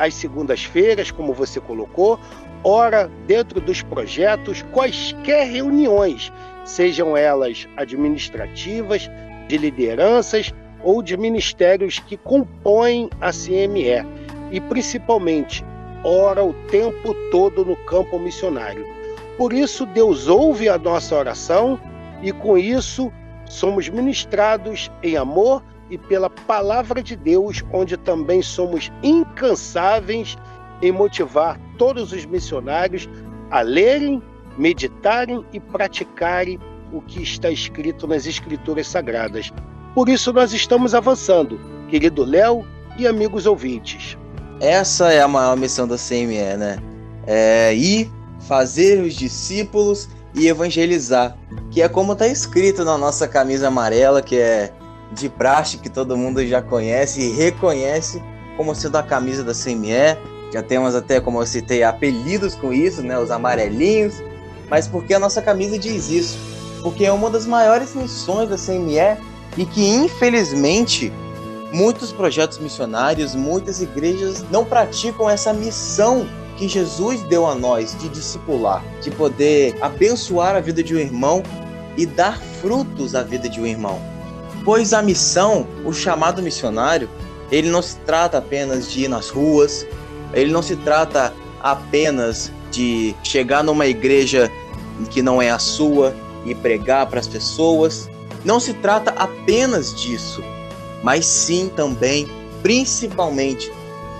[0.00, 2.18] às, segundas-feiras, como você colocou,
[2.62, 6.32] ora dentro dos projetos, quaisquer reuniões,
[6.64, 9.10] sejam elas administrativas,
[9.48, 14.04] de lideranças ou de ministérios que compõem a CME.
[14.50, 15.64] E principalmente,
[16.04, 18.86] ora o tempo todo no campo missionário.
[19.36, 21.78] Por isso, Deus ouve a nossa oração
[22.26, 23.12] e com isso
[23.48, 30.36] somos ministrados em amor e pela palavra de Deus, onde também somos incansáveis
[30.82, 33.08] em motivar todos os missionários
[33.48, 34.20] a lerem,
[34.58, 36.58] meditarem e praticarem
[36.92, 39.52] o que está escrito nas Escrituras Sagradas.
[39.94, 42.66] Por isso nós estamos avançando, querido Léo
[42.98, 44.18] e amigos ouvintes.
[44.60, 46.78] Essa é a maior missão da CME, né?
[47.24, 48.10] É ir
[48.40, 51.36] fazer os discípulos e evangelizar,
[51.70, 54.70] que é como está escrito na nossa camisa amarela, que é
[55.12, 58.22] de praxe, que todo mundo já conhece e reconhece
[58.56, 60.16] como sendo a camisa da CME.
[60.52, 64.14] Já temos até, como eu citei, apelidos com isso, né, os amarelinhos.
[64.68, 66.38] Mas porque a nossa camisa diz isso?
[66.82, 69.16] Porque é uma das maiores missões da CME
[69.56, 71.12] e que infelizmente
[71.72, 78.08] muitos projetos missionários, muitas igrejas não praticam essa missão que Jesus deu a nós de
[78.08, 81.42] discipular, de poder abençoar a vida de um irmão
[81.96, 84.00] e dar frutos à vida de um irmão.
[84.64, 87.08] Pois a missão, o chamado missionário,
[87.50, 89.86] ele não se trata apenas de ir nas ruas,
[90.32, 94.50] ele não se trata apenas de chegar numa igreja
[95.10, 96.14] que não é a sua
[96.44, 98.08] e pregar para as pessoas.
[98.44, 100.42] Não se trata apenas disso,
[101.02, 102.28] mas sim também,
[102.62, 103.72] principalmente,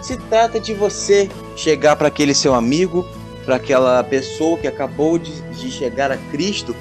[0.03, 3.07] se trata de você chegar para aquele seu amigo,
[3.45, 6.77] para aquela pessoa que acabou de, de chegar a Cristo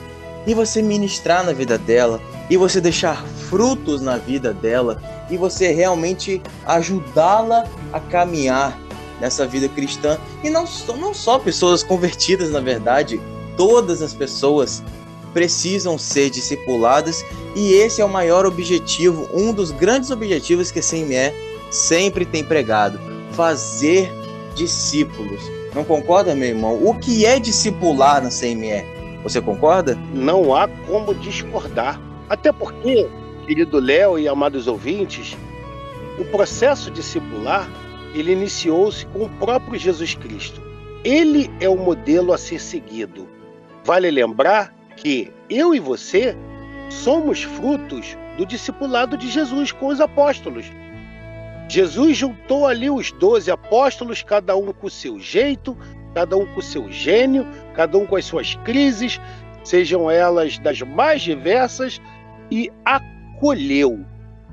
[0.45, 5.71] e você ministrar na vida dela, e você deixar frutos na vida dela, e você
[5.71, 8.79] realmente ajudá-la a caminhar
[9.19, 10.19] nessa vida cristã.
[10.43, 10.65] E não,
[10.99, 13.19] não só pessoas convertidas, na verdade,
[13.57, 14.83] todas as pessoas
[15.33, 20.83] precisam ser discipuladas, e esse é o maior objetivo, um dos grandes objetivos que a
[20.83, 21.33] CME
[21.71, 22.99] sempre tem pregado:
[23.31, 24.13] fazer
[24.55, 25.41] discípulos.
[25.73, 26.83] Não concorda, meu irmão?
[26.83, 28.83] O que é discipular na CME?
[29.23, 29.95] Você concorda?
[30.13, 31.99] Não há como discordar.
[32.29, 33.07] Até porque,
[33.45, 35.37] querido Léo e amados ouvintes,
[36.17, 37.69] o processo discipular
[38.13, 40.61] ele iniciou-se com o próprio Jesus Cristo.
[41.03, 43.27] Ele é o modelo a ser seguido.
[43.83, 46.35] Vale lembrar que eu e você
[46.89, 50.65] somos frutos do discipulado de Jesus com os apóstolos.
[51.67, 55.77] Jesus juntou ali os doze apóstolos, cada um com seu jeito,
[56.13, 59.19] cada um com seu gênio, cada um com as suas crises,
[59.63, 61.99] sejam elas das mais diversas,
[62.51, 64.05] e acolheu.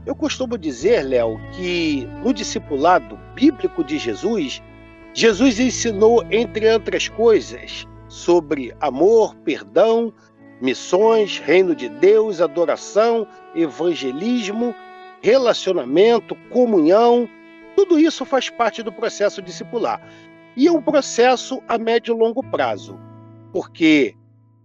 [0.05, 4.62] Eu costumo dizer, Léo, que no discipulado bíblico de Jesus,
[5.14, 10.12] Jesus ensinou, entre outras coisas, sobre amor, perdão,
[10.61, 14.75] missões, reino de Deus, adoração, evangelismo,
[15.22, 17.28] relacionamento, comunhão.
[17.76, 20.02] Tudo isso faz parte do processo discipular.
[20.56, 22.98] E é um processo a médio e longo prazo,
[23.52, 24.14] porque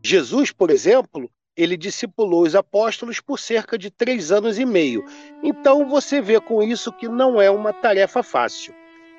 [0.04, 5.06] Jesus, por exemplo, ele discipulou os apóstolos por cerca de três anos e meio.
[5.42, 8.74] Então você vê com isso que não é uma tarefa fácil.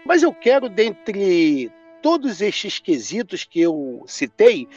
[0.04, 1.72] Mas eu quero, dentre
[2.02, 4.68] todos estes quesitos que eu citei,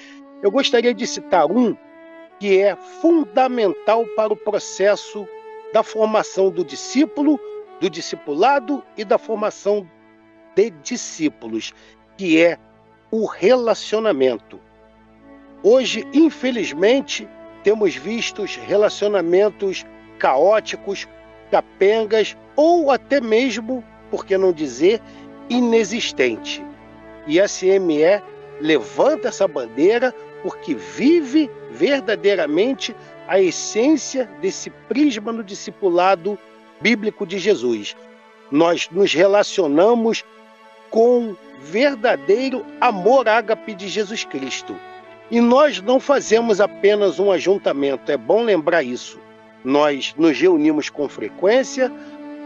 [0.41, 1.75] eu gostaria de citar um
[2.39, 5.27] que é fundamental para o processo
[5.73, 7.39] da formação do discípulo,
[7.79, 9.89] do discipulado e da formação
[10.55, 11.73] de discípulos,
[12.17, 12.57] que é
[13.09, 14.59] o relacionamento.
[15.63, 17.27] Hoje, infelizmente,
[17.63, 19.85] temos visto relacionamentos
[20.17, 21.07] caóticos,
[21.49, 25.01] capengas ou até mesmo, por que não dizer,
[25.49, 26.63] inexistente.
[27.27, 28.21] E a CME
[28.59, 32.95] levanta essa bandeira porque vive verdadeiramente
[33.31, 36.37] a essência desse prisma no discipulado
[36.81, 37.95] bíblico de Jesus.
[38.51, 40.25] Nós nos relacionamos
[40.89, 44.75] com verdadeiro amor ágape de Jesus Cristo.
[45.31, 49.17] E nós não fazemos apenas um ajuntamento, é bom lembrar isso.
[49.63, 51.89] Nós nos reunimos com frequência,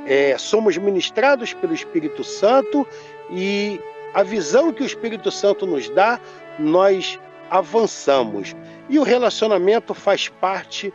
[0.05, 2.87] é, somos ministrados pelo Espírito Santo
[3.31, 3.81] e
[4.13, 6.19] a visão que o Espírito Santo nos dá,
[6.59, 7.19] nós
[7.49, 8.55] avançamos.
[8.89, 10.93] E o relacionamento faz parte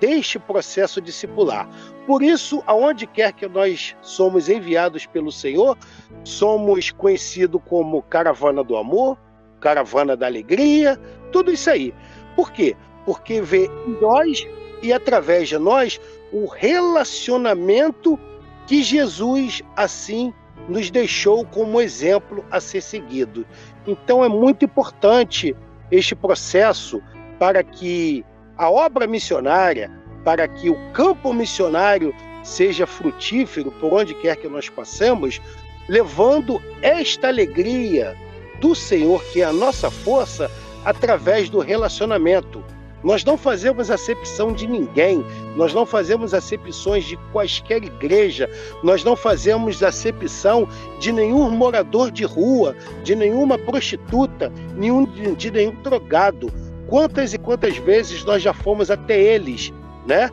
[0.00, 1.68] deste processo discipular.
[2.06, 5.78] Por isso, aonde quer que nós somos enviados pelo Senhor,
[6.24, 9.16] somos conhecidos como caravana do amor,
[9.60, 11.94] caravana da alegria, tudo isso aí.
[12.34, 12.76] Por quê?
[13.06, 14.44] Porque vê em nós
[14.82, 16.00] e através de nós
[16.32, 18.18] o relacionamento
[18.66, 20.34] que Jesus assim
[20.68, 23.46] nos deixou como exemplo a ser seguido.
[23.86, 25.54] Então é muito importante
[25.92, 27.00] este processo
[27.38, 28.24] para que
[28.56, 29.90] a obra missionária,
[30.24, 35.40] para que o campo missionário seja frutífero por onde quer que nós passemos,
[35.88, 38.16] levando esta alegria
[38.60, 40.50] do Senhor, que é a nossa força,
[40.84, 42.64] através do relacionamento.
[43.02, 45.24] Nós não fazemos acepção de ninguém,
[45.56, 48.48] nós não fazemos acepções de quaisquer igreja,
[48.82, 50.68] nós não fazemos acepção
[51.00, 55.04] de nenhum morador de rua, de nenhuma prostituta, nenhum,
[55.34, 56.52] de, nenhum drogado.
[56.86, 59.72] Quantas e quantas vezes nós já fomos até eles,
[60.06, 60.30] né?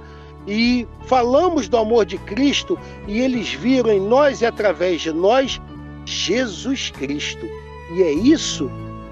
[0.47, 2.77] E falamos do amor de Cristo
[3.07, 5.59] e eles viram em nós e através de nós
[6.05, 7.45] Jesus Cristo.
[7.95, 8.69] E é isso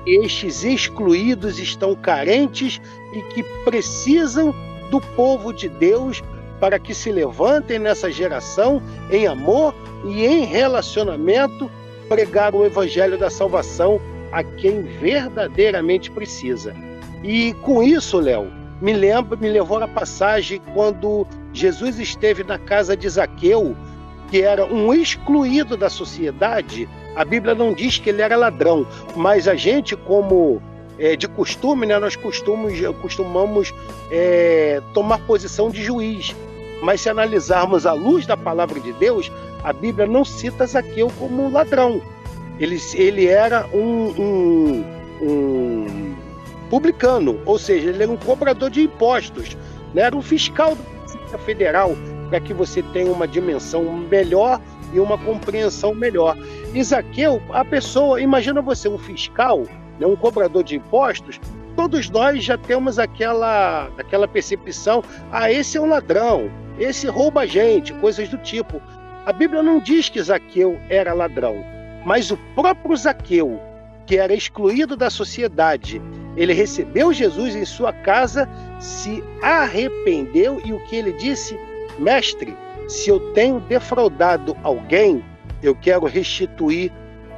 [0.08, 2.82] estes excluídos estão carentes
[3.14, 4.54] e que precisam
[4.90, 6.24] do povo de Deus
[6.60, 8.82] para que se levantem nessa geração
[9.12, 11.70] em amor e em relacionamento,
[12.08, 14.00] pregar o evangelho da salvação
[14.32, 16.74] a quem verdadeiramente precisa.
[17.24, 18.52] E com isso, Léo,
[18.82, 23.76] me lembra, me levou a passagem quando Jesus esteve na casa de Zaqueu
[24.30, 26.88] que era um excluído da sociedade,
[27.18, 30.62] a Bíblia não diz que ele era ladrão, mas a gente, como
[31.00, 33.74] é, de costume, né, nós costumamos, costumamos
[34.12, 36.36] é, tomar posição de juiz.
[36.80, 39.32] Mas se analisarmos à luz da palavra de Deus,
[39.64, 42.00] a Bíblia não cita Zaqueu como ladrão.
[42.60, 44.86] Ele, ele era um, um,
[45.20, 46.16] um
[46.70, 49.58] publicano, ou seja, ele era um cobrador de impostos,
[49.92, 50.04] né?
[50.04, 50.78] era um fiscal
[51.32, 51.96] da Federal,
[52.30, 54.62] para que você tenha uma dimensão melhor
[54.94, 56.38] e uma compreensão melhor.
[56.84, 59.64] Zaqueu, a pessoa, imagina você, um fiscal,
[60.00, 61.40] né, um cobrador de impostos,
[61.76, 66.50] todos nós já temos aquela, aquela percepção: ah, esse é um ladrão,
[66.80, 68.82] esse rouba a gente, coisas do tipo.
[69.26, 71.64] A Bíblia não diz que Zaqueu era ladrão,
[72.06, 73.60] mas o próprio Zaqueu,
[74.06, 76.02] que era excluído da sociedade,
[76.38, 78.48] ele recebeu Jesus em sua casa,
[78.80, 81.60] se arrependeu e o que ele disse?
[82.00, 82.56] Mestre,
[82.88, 85.24] se eu tenho defraudado alguém,
[85.62, 86.92] eu quero restituir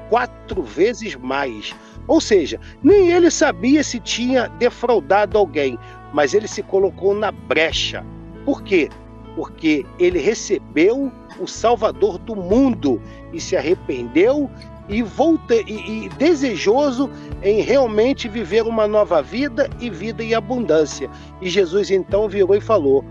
[0.09, 1.73] quatro vezes mais.
[2.07, 5.77] Ou seja, nem ele sabia se tinha defraudado alguém,
[6.13, 8.03] mas ele se colocou na brecha.
[8.45, 8.89] Por quê?
[9.35, 13.01] Porque ele recebeu o Salvador do mundo
[13.31, 14.49] e se arrependeu
[14.89, 17.09] e, volta, e, e desejoso
[17.43, 21.09] em realmente viver uma nova vida e vida em abundância.
[21.41, 23.05] E Jesus então virou e falou: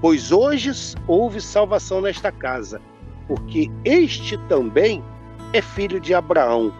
[0.00, 0.70] Pois hoje
[1.08, 2.80] houve salvação nesta casa,
[3.26, 5.02] porque este também
[5.52, 6.72] é filho de Abraão.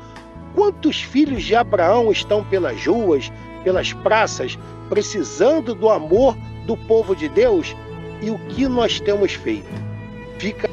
[0.54, 3.32] Quantos filhos de Abraão estão pelas ruas,
[3.62, 6.36] pelas praças, precisando do amor
[6.66, 7.74] do povo de Deus?
[8.20, 9.68] E o que nós temos feito?
[10.38, 10.70] Fica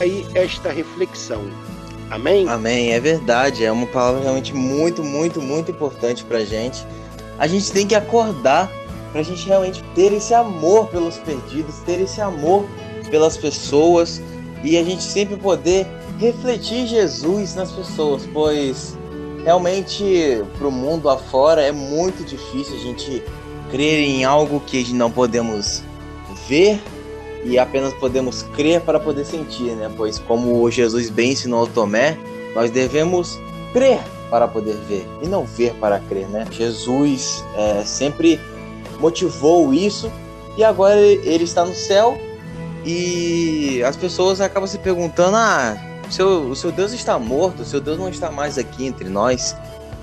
[0.00, 1.42] aí esta reflexão.
[2.10, 2.48] Amém?
[2.48, 3.64] Amém, é verdade.
[3.64, 6.84] É uma palavra realmente muito, muito, muito importante para gente.
[7.38, 8.70] A gente tem que acordar
[9.12, 12.66] para a gente realmente ter esse amor pelos perdidos, ter esse amor
[13.10, 14.20] pelas pessoas
[14.62, 15.86] e a gente sempre poder
[16.18, 18.96] refletir Jesus nas pessoas, pois
[19.44, 23.22] realmente para o mundo afora é muito difícil a gente
[23.70, 25.82] crer em algo que não podemos
[26.46, 26.80] ver
[27.44, 29.90] e apenas podemos crer para poder sentir, né?
[29.96, 32.18] Pois como Jesus bem ensinou Tomé,
[32.54, 33.38] nós devemos
[33.72, 36.46] crer para poder ver e não ver para crer, né?
[36.50, 38.38] Jesus é, sempre
[38.98, 40.10] motivou isso
[40.56, 42.18] e agora ele está no céu
[42.84, 45.76] e as pessoas acabam se perguntando: ah,
[46.10, 49.56] seu, o seu Deus está morto, o seu Deus não está mais aqui entre nós.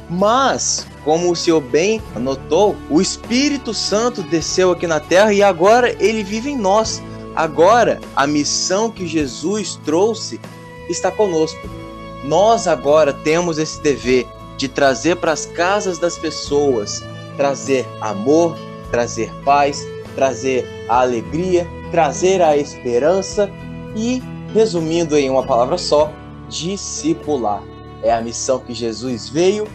[0.10, 5.92] Mas, como o senhor bem notou, o Espírito Santo desceu aqui na terra e agora
[6.02, 7.02] ele vive em nós.
[7.36, 10.40] Agora, a missão que Jesus trouxe
[10.90, 11.60] está conosco.
[12.24, 14.26] Nós agora temos esse dever
[14.58, 17.04] de trazer para as casas das pessoas,
[17.36, 18.58] trazer amor,
[18.90, 23.50] trazer paz, trazer a alegria, trazer a esperança
[23.96, 24.22] e,
[24.54, 26.12] resumindo em uma palavra só,
[26.50, 27.64] discipular.
[28.04, 29.68] É a missão que Jesus veio,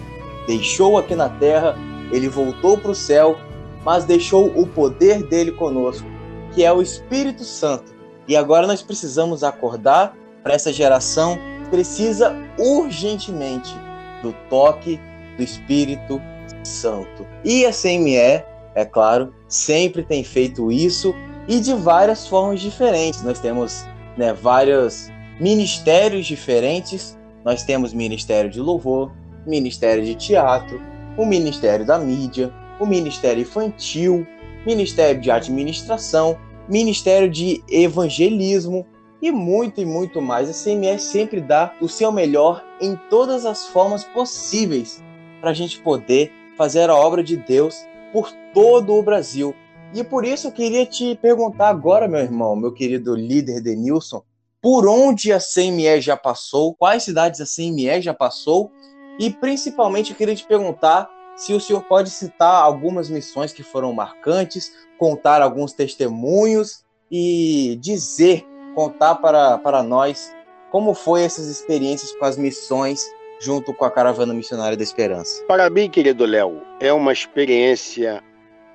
[0.46, 1.76] deixou aqui na terra,
[2.10, 3.36] ele voltou para o céu,
[3.84, 6.06] mas deixou o poder dele conosco,
[6.54, 7.92] que é o Espírito Santo.
[8.28, 11.38] E agora nós precisamos acordar para essa geração
[11.70, 13.74] precisa urgentemente
[14.22, 15.00] do toque
[15.38, 16.20] do Espírito
[16.62, 17.26] Santo.
[17.42, 18.44] E a CME,
[18.74, 21.14] é claro, sempre tem feito isso
[21.48, 23.22] e de várias formas diferentes.
[23.22, 23.84] Nós temos
[24.16, 27.18] né, vários ministérios diferentes.
[27.44, 29.12] Nós temos ministério de louvor,
[29.46, 30.80] ministério de teatro,
[31.16, 34.26] o ministério da mídia, o ministério infantil,
[34.66, 36.38] ministério de administração,
[36.68, 38.86] ministério de evangelismo
[39.20, 40.48] e muito e muito mais.
[40.48, 45.02] A CMS sempre dá o seu melhor em todas as formas possíveis
[45.40, 49.54] para a gente poder fazer a obra de Deus por todo o Brasil.
[49.94, 54.22] E por isso eu queria te perguntar agora, meu irmão, meu querido líder Denilson,
[54.60, 58.70] por onde a CME já passou, quais cidades a CME já passou,
[59.18, 63.92] e principalmente eu queria te perguntar se o senhor pode citar algumas missões que foram
[63.92, 70.32] marcantes, contar alguns testemunhos e dizer, contar para, para nós
[70.70, 73.04] como foi essas experiências com as missões
[73.40, 75.42] junto com a Caravana Missionária da Esperança.
[75.46, 78.22] Para mim, querido Léo, é uma experiência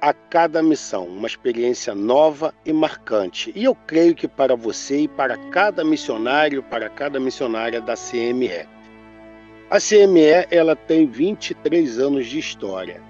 [0.02, 3.52] a cada missão, uma experiência nova e marcante.
[3.56, 8.68] E eu creio que para você e para cada missionário, para cada missionária da CME.
[9.70, 13.02] A CME ela tem 23 anos de história.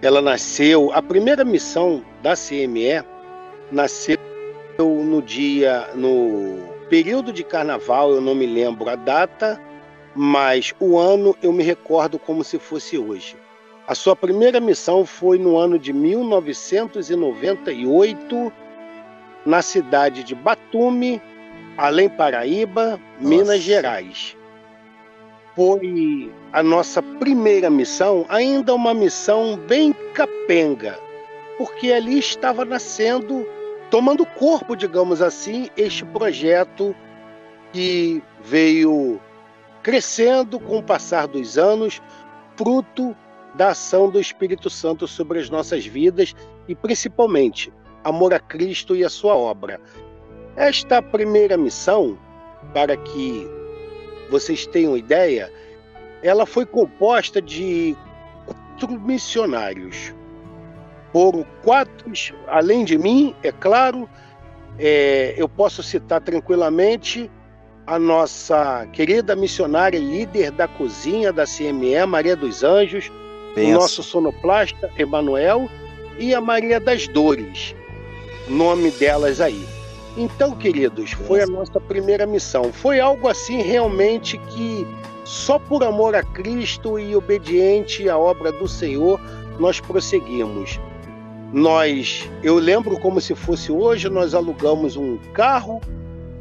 [0.00, 3.04] Ela nasceu, a primeira missão da CME
[3.70, 4.18] nasceu
[4.78, 6.58] no dia, no
[6.88, 9.60] período de carnaval, eu não me lembro a data,
[10.14, 13.36] mas o ano eu me recordo como se fosse hoje.
[13.86, 18.52] A sua primeira missão foi no ano de 1998,
[19.44, 21.20] na cidade de Batumi,
[21.76, 23.20] Além Paraíba, Nossa.
[23.20, 24.36] Minas Gerais.
[25.56, 30.96] Foi a nossa primeira missão, ainda uma missão bem capenga,
[31.58, 33.44] porque ali estava nascendo,
[33.90, 36.94] tomando corpo, digamos assim, este projeto
[37.72, 39.20] que veio
[39.82, 42.00] crescendo com o passar dos anos,
[42.56, 43.16] fruto
[43.54, 46.34] da ação do Espírito Santo sobre as nossas vidas
[46.66, 47.72] e principalmente
[48.02, 49.80] amor a Cristo e a sua obra.
[50.56, 52.18] Esta primeira missão,
[52.72, 53.46] para que
[54.30, 55.52] vocês tenham ideia,
[56.22, 57.96] ela foi composta de
[58.46, 60.14] quatro missionários.
[61.12, 62.10] Foram quatro,
[62.48, 64.08] além de mim, é claro,
[64.78, 67.30] é, eu posso citar tranquilamente
[67.86, 73.10] a nossa querida missionária líder da cozinha da CME, Maria dos Anjos,
[73.56, 75.68] O nosso sonoplasta, Emanuel,
[76.18, 77.74] e a Maria das Dores,
[78.48, 79.66] nome delas aí.
[80.16, 82.72] Então, queridos, foi a nossa primeira missão.
[82.72, 84.86] Foi algo assim realmente que
[85.24, 89.20] só por amor a Cristo e obediente à obra do Senhor
[89.58, 90.78] nós prosseguimos.
[91.52, 95.80] Nós, eu lembro como se fosse hoje, nós alugamos um carro,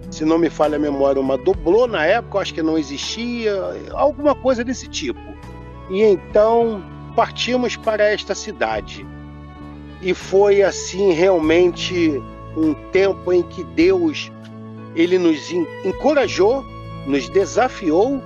[0.10, 3.54] se não me falha a memória, uma doblô na época, acho que não existia,
[3.92, 5.20] alguma coisa desse tipo.
[5.90, 6.82] E então
[7.12, 9.06] partimos para esta cidade.
[10.02, 12.22] E foi assim realmente
[12.58, 14.32] um tempo em que Deus
[14.96, 15.52] ele nos
[15.86, 16.66] encorajou,
[17.06, 18.22] nos desafiou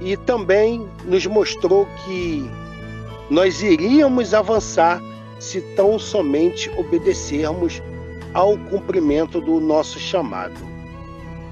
[0.00, 2.48] e também nos mostrou que
[3.30, 5.00] nós iríamos avançar
[5.38, 7.82] se tão somente obedecermos
[8.32, 10.56] ao cumprimento do nosso chamado.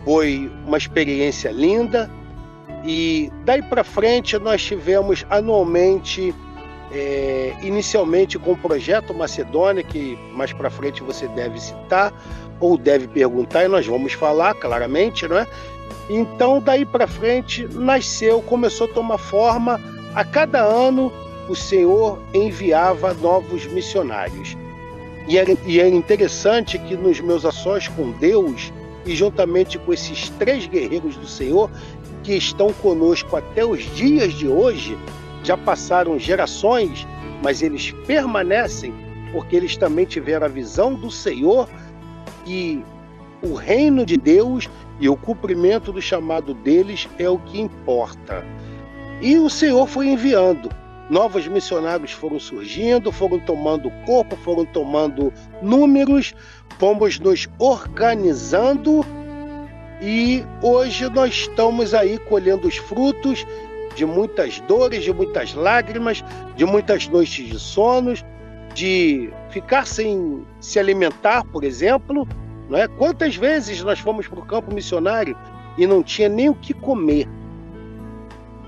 [0.04, 2.10] Foi uma experiência linda
[2.84, 6.34] e daí para frente nós tivemos anualmente
[6.94, 12.12] é, inicialmente com o projeto Macedônia, que mais para frente você deve citar
[12.60, 15.46] ou deve perguntar, e nós vamos falar claramente, não é?
[16.08, 19.80] Então, daí para frente, nasceu, começou a tomar forma.
[20.14, 21.12] A cada ano,
[21.48, 24.56] o Senhor enviava novos missionários.
[25.26, 28.72] E era, e era interessante que nos meus ações com Deus,
[29.06, 31.70] e juntamente com esses três guerreiros do Senhor,
[32.22, 34.96] que estão conosco até os dias de hoje,
[35.44, 37.06] já passaram gerações,
[37.42, 38.92] mas eles permanecem
[39.30, 41.68] porque eles também tiveram a visão do Senhor
[42.46, 42.82] e
[43.42, 44.68] o reino de Deus
[44.98, 48.44] e o cumprimento do chamado deles é o que importa.
[49.20, 50.70] E o Senhor foi enviando.
[51.10, 56.32] Novos missionários foram surgindo, foram tomando corpo, foram tomando números,
[56.78, 59.04] fomos nos organizando
[60.00, 63.44] e hoje nós estamos aí colhendo os frutos
[63.94, 66.24] de muitas dores, de muitas lágrimas,
[66.56, 68.24] de muitas noites de sonos,
[68.74, 72.26] de ficar sem se alimentar, por exemplo.
[72.68, 72.88] Não é?
[72.88, 75.36] Quantas vezes nós fomos para o campo missionário
[75.76, 77.28] e não tinha nem o que comer?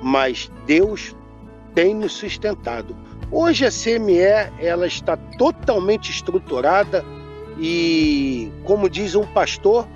[0.02, 1.16] Mas Deus
[1.74, 2.96] tem nos sustentado.
[3.30, 4.18] Hoje a CME
[4.60, 7.04] ela está totalmente estruturada
[7.58, 9.88] e, como diz um pastor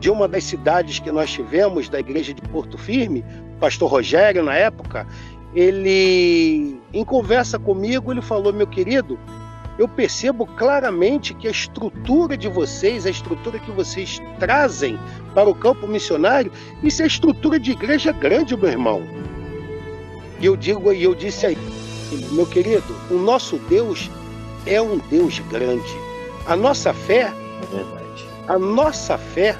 [0.00, 3.24] de uma das cidades que nós tivemos, da igreja de Porto Firme,
[3.58, 5.06] pastor Rogério na época,
[5.54, 9.18] ele em conversa comigo, ele falou: "Meu querido,
[9.78, 14.98] eu percebo claramente que a estrutura de vocês, a estrutura que vocês trazem
[15.34, 16.50] para o campo missionário,
[16.82, 19.02] isso é estrutura de igreja grande, meu irmão.
[20.40, 21.58] E eu digo e eu disse aí,
[22.32, 24.10] meu querido, o nosso Deus
[24.66, 25.96] é um Deus grande.
[26.46, 27.32] A nossa fé,
[27.72, 27.98] é.
[28.48, 29.56] A nossa fé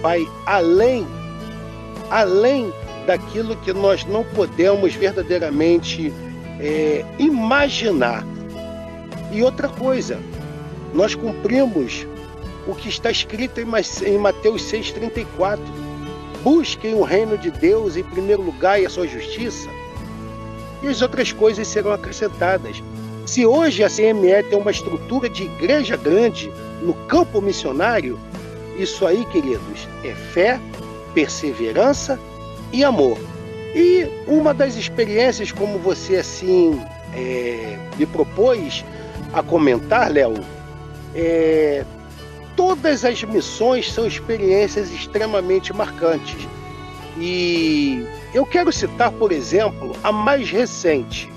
[0.00, 1.06] vai além
[2.10, 2.72] além
[3.06, 6.12] daquilo que nós não podemos verdadeiramente
[6.60, 8.24] é, imaginar.
[9.32, 10.18] E outra coisa,
[10.92, 12.06] nós cumprimos
[12.66, 15.58] o que está escrito em Mateus 6,34.
[16.42, 19.68] Busquem o reino de Deus em primeiro lugar e a sua justiça,
[20.82, 22.82] e as outras coisas serão acrescentadas.
[23.24, 26.52] Se hoje a CME tem uma estrutura de igreja grande
[26.82, 28.18] no campo missionário,
[28.76, 30.60] isso aí, queridos, é fé,
[31.14, 32.20] perseverança
[32.72, 33.18] e amor.
[33.74, 36.80] E uma das experiências, como você assim
[37.12, 38.84] é, me propôs
[39.32, 40.34] a comentar, Léo,
[41.14, 41.84] é,
[42.56, 46.46] todas as missões são experiências extremamente marcantes.
[47.18, 51.30] E eu quero citar, por exemplo, a mais recente,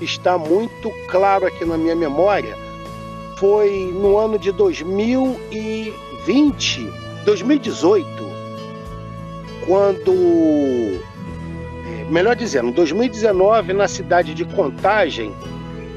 [0.00, 2.54] está muito claro aqui na minha memória,
[3.36, 6.92] foi no ano de 2020,
[7.24, 8.33] 2018,
[9.66, 11.00] quando,
[12.10, 15.34] melhor dizendo, 2019, na cidade de Contagem,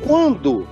[0.05, 0.68] quando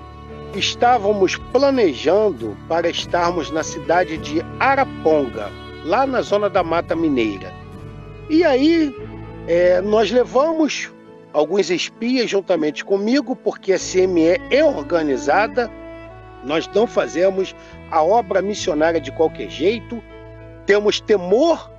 [0.53, 5.49] estávamos planejando para estarmos na cidade de Araponga,
[5.83, 7.53] lá na zona da Mata Mineira.
[8.29, 8.95] E aí
[9.47, 10.91] é, nós levamos
[11.33, 15.69] alguns espias juntamente comigo, porque a CME é organizada,
[16.43, 17.55] nós não fazemos
[17.91, 20.01] a obra missionária de qualquer jeito,
[20.65, 21.69] temos temor,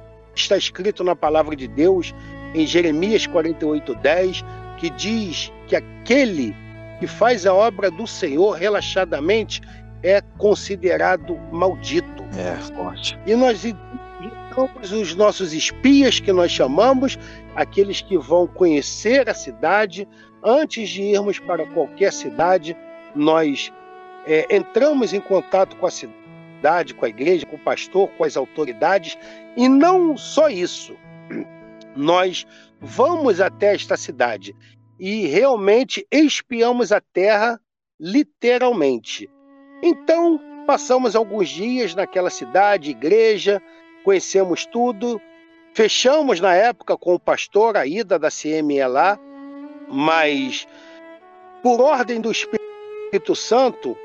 [0.41, 2.15] está escrito na palavra de Deus
[2.55, 4.45] em Jeremias 48:10,
[4.79, 6.55] que diz que aquele
[6.99, 9.61] que faz a obra do Senhor relaxadamente
[10.03, 12.25] é considerado maldito.
[12.37, 13.19] É, forte.
[13.27, 17.19] E nós indicamos os nossos espias, que nós chamamos,
[17.55, 20.07] aqueles que vão conhecer a cidade.
[20.43, 22.77] Antes de irmos para qualquer cidade,
[23.15, 23.73] nós
[24.27, 26.26] é, entramos em contato com a cidade,
[26.97, 29.17] com a igreja, com o pastor, com as autoridades.
[29.57, 30.97] E não só isso,
[31.97, 32.47] nós
[32.81, 34.55] vamos até esta cidade
[34.99, 37.61] e realmente espiamos a terra
[37.99, 39.29] literalmente.
[39.83, 43.63] Então, passamos alguns dias naquela cidade, igreja,
[44.05, 45.21] conhecemos tudo,
[45.75, 49.19] fechamos na época com o pastor a ida da CME lá,
[49.89, 50.67] mas
[51.63, 53.97] por ordem do Espírito Santo,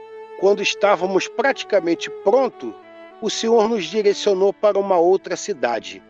[0.42, 2.74] quando estávamos praticamente prontos,
[3.22, 6.04] o Senhor nos direcionou para uma outra cidade,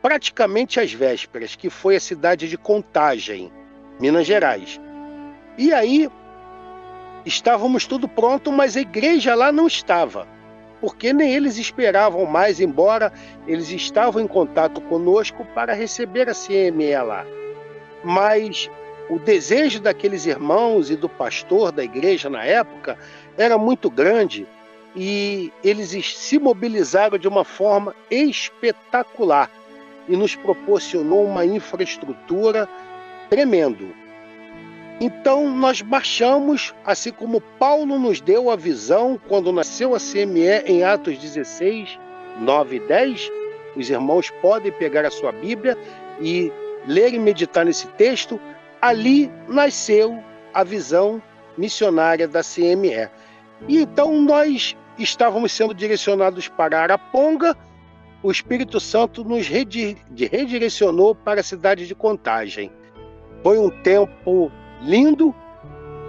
[0.00, 3.52] praticamente às vésperas, que foi a cidade de Contagem,
[4.00, 4.80] Minas Gerais.
[5.58, 6.08] E aí
[7.24, 10.26] Estávamos tudo pronto, mas a igreja lá não estava,
[10.80, 13.12] porque nem eles esperavam mais, embora
[13.46, 17.24] eles estavam em contato conosco para receber a CME lá.
[18.02, 18.68] Mas
[19.08, 22.98] o desejo daqueles irmãos e do pastor da igreja na época
[23.36, 24.46] era muito grande
[24.94, 29.50] e eles se mobilizaram de uma forma espetacular
[30.08, 32.68] e nos proporcionou uma infraestrutura
[33.30, 33.94] tremendo.
[35.00, 40.84] Então nós marchamos, assim como Paulo nos deu a visão quando nasceu a CME em
[40.84, 41.98] Atos 16,
[42.40, 43.30] 9 e 10.
[43.74, 45.76] Os irmãos podem pegar a sua Bíblia
[46.20, 46.52] e
[46.86, 48.38] ler e meditar nesse texto.
[48.80, 50.22] Ali nasceu
[50.52, 51.22] a visão
[51.56, 53.08] missionária da CME.
[53.68, 57.56] E então nós estávamos sendo direcionados para Araponga.
[58.22, 62.70] O Espírito Santo nos redirecionou para a cidade de Contagem.
[63.42, 64.50] Foi um tempo
[64.80, 65.34] lindo,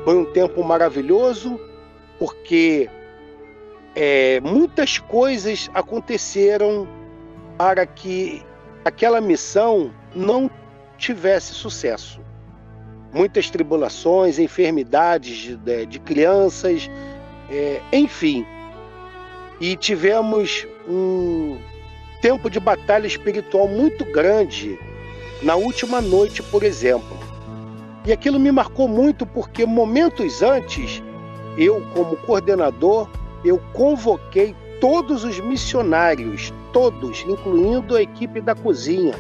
[0.03, 1.59] foi um tempo maravilhoso,
[2.19, 2.89] porque
[3.95, 6.87] é, muitas coisas aconteceram
[7.57, 8.43] para que
[8.85, 10.49] aquela missão não
[10.97, 12.21] tivesse sucesso.
[13.11, 16.89] Muitas tribulações, enfermidades de, de crianças,
[17.49, 18.45] é, enfim.
[19.59, 21.57] E tivemos um
[22.21, 24.79] tempo de batalha espiritual muito grande
[25.41, 27.17] na última noite, por exemplo.
[28.05, 31.01] E aquilo me marcou muito porque momentos antes,
[31.57, 33.09] eu como coordenador,
[33.45, 39.13] eu convoquei todos os missionários, todos, incluindo a equipe da cozinha,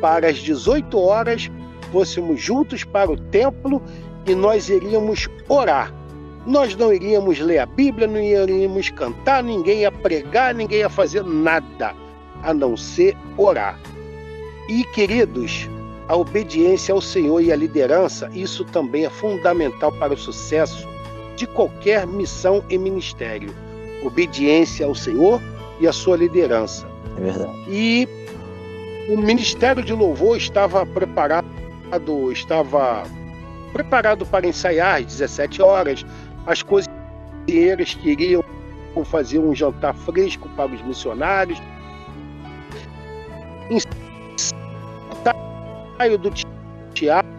[0.00, 1.50] para as 18 horas
[1.92, 3.80] fôssemos juntos para o templo
[4.26, 5.94] e nós iríamos orar.
[6.46, 11.24] Nós não iríamos ler a Bíblia, não iríamos cantar, ninguém ia pregar, ninguém ia fazer
[11.24, 11.94] nada,
[12.42, 13.78] a não ser orar.
[14.68, 15.68] E queridos,
[16.08, 20.86] a obediência ao Senhor e à liderança, isso também é fundamental para o sucesso
[21.36, 23.54] de qualquer missão e ministério.
[24.02, 25.40] Obediência ao Senhor
[25.80, 26.86] e à sua liderança.
[27.16, 27.58] É verdade.
[27.68, 28.08] E
[29.08, 31.46] o ministério de louvor estava preparado,
[32.32, 33.04] estava
[33.72, 36.06] preparado para ensaiar às 17 horas.
[36.46, 38.44] As cozinheiras queriam
[39.04, 41.60] fazer um jantar fresco para os missionários
[45.98, 46.30] ensaio do
[46.92, 47.30] teatro,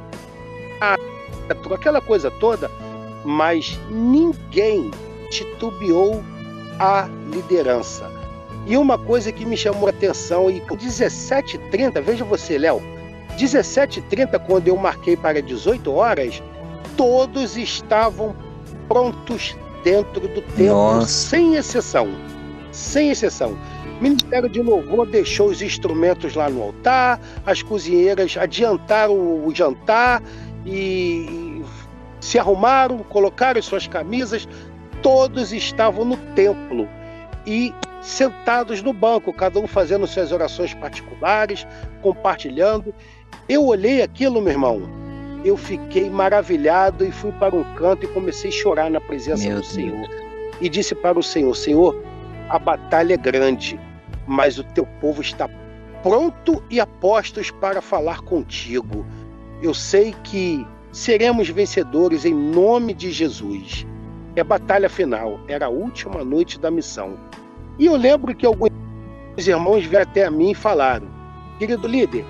[1.73, 2.69] aquela coisa toda,
[3.23, 4.91] mas ninguém
[5.29, 6.23] titubeou
[6.79, 8.11] a liderança.
[8.65, 12.81] E uma coisa que me chamou a atenção, e 17h30, veja você, Léo,
[13.37, 16.41] 17h30, quando eu marquei para 18 horas,
[16.97, 18.35] todos estavam
[18.87, 21.07] prontos dentro do templo, Nossa.
[21.07, 22.07] sem exceção.
[22.71, 23.57] Sem exceção.
[23.99, 30.21] O Ministério de Louvor deixou os instrumentos lá no altar, as cozinheiras adiantaram o jantar
[30.65, 31.63] e
[32.19, 34.47] se arrumaram, colocaram suas camisas,
[35.01, 36.89] todos estavam no templo
[37.45, 41.65] e sentados no banco, cada um fazendo suas orações particulares,
[42.01, 42.93] compartilhando.
[43.47, 44.81] Eu olhei aquilo, meu irmão,
[45.45, 49.57] eu fiquei maravilhado e fui para um canto e comecei a chorar na presença meu
[49.57, 49.71] do Deus.
[49.71, 50.09] Senhor.
[50.59, 52.03] E disse para o Senhor: Senhor,
[52.49, 53.79] a batalha é grande,
[54.25, 55.47] mas o teu povo está
[56.01, 59.05] pronto e apostos para falar contigo.
[59.61, 63.85] Eu sei que seremos vencedores em nome de Jesus.
[64.35, 67.17] É batalha final, era a última noite da missão.
[67.77, 68.71] E eu lembro que alguns
[69.37, 71.07] os irmãos vieram até a mim e falaram:
[71.59, 72.25] Querido líder,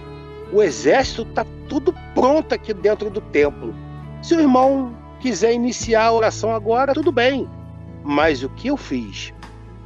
[0.52, 3.74] o exército está tudo pronto aqui dentro do templo.
[4.22, 7.48] Se o irmão quiser iniciar a oração agora, tudo bem.
[8.04, 9.34] Mas o que eu fiz?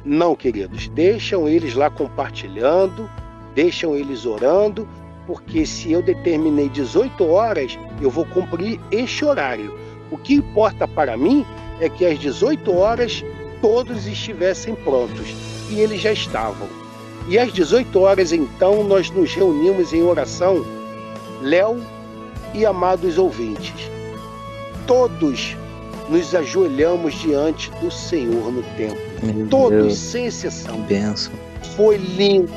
[0.04, 3.08] Não, queridos, deixam eles lá compartilhando,
[3.54, 4.88] deixam eles orando,
[5.26, 9.78] porque se eu determinei 18 horas, eu vou cumprir este horário.
[10.10, 11.44] O que importa para mim
[11.80, 13.24] é que às 18 horas
[13.60, 15.34] todos estivessem prontos.
[15.70, 16.79] E eles já estavam.
[17.30, 20.66] E às 18 horas, então, nós nos reunimos em oração,
[21.40, 21.80] Léo
[22.52, 23.88] e amados ouvintes.
[24.84, 25.56] Todos
[26.08, 28.98] nos ajoelhamos diante do Senhor no templo.
[29.22, 29.98] Meu Todos, Deus.
[29.98, 30.80] sem exceção.
[30.80, 31.32] Benção.
[31.76, 32.50] Foi lindo,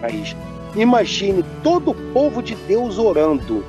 [0.00, 0.36] Raiz.
[0.76, 3.64] Imagine todo o povo de Deus orando.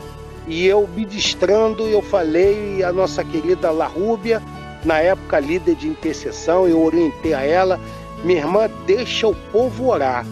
[0.47, 4.39] E eu ministrando, eu falei a nossa querida La Rúbia,
[4.86, 7.80] na época líder de intercessão, eu orientei a ela,
[8.24, 10.24] minha irmã, deixa o povo orar.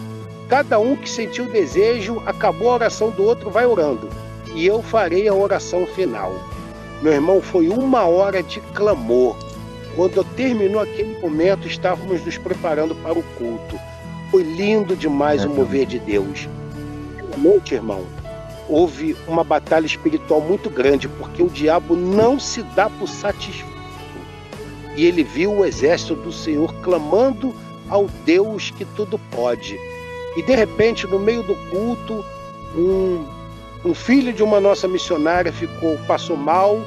[0.50, 4.10] Cada um que sentiu o desejo, acabou a oração do outro, vai orando.
[4.54, 6.34] E eu farei a oração final.
[7.00, 9.34] Meu irmão, foi uma hora de clamor.
[9.96, 13.80] Quando terminou aquele momento, estávamos nos preparando para o culto.
[14.30, 16.46] Foi lindo demais é, o mover de Deus
[17.40, 18.04] noite, irmão,
[18.68, 23.70] houve uma batalha espiritual muito grande, porque o diabo não se dá por satisfeito.
[24.96, 27.54] E ele viu o exército do Senhor clamando
[27.88, 29.78] ao Deus que tudo pode.
[30.36, 32.24] E de repente, no meio do culto,
[32.76, 33.24] um,
[33.84, 36.78] um filho de uma nossa missionária ficou, passou mal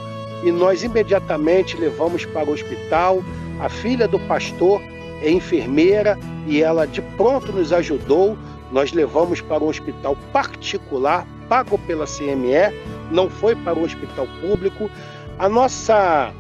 [0.44, 3.24] e nós imediatamente levamos para o hospital.
[3.60, 4.82] A filha do pastor
[5.22, 6.18] é enfermeira
[6.48, 8.38] e ela de pronto nos ajudou
[8.74, 12.74] nós levamos para um hospital particular, pago pela CME,
[13.12, 14.90] não foi para o hospital público.
[15.38, 16.34] A nossa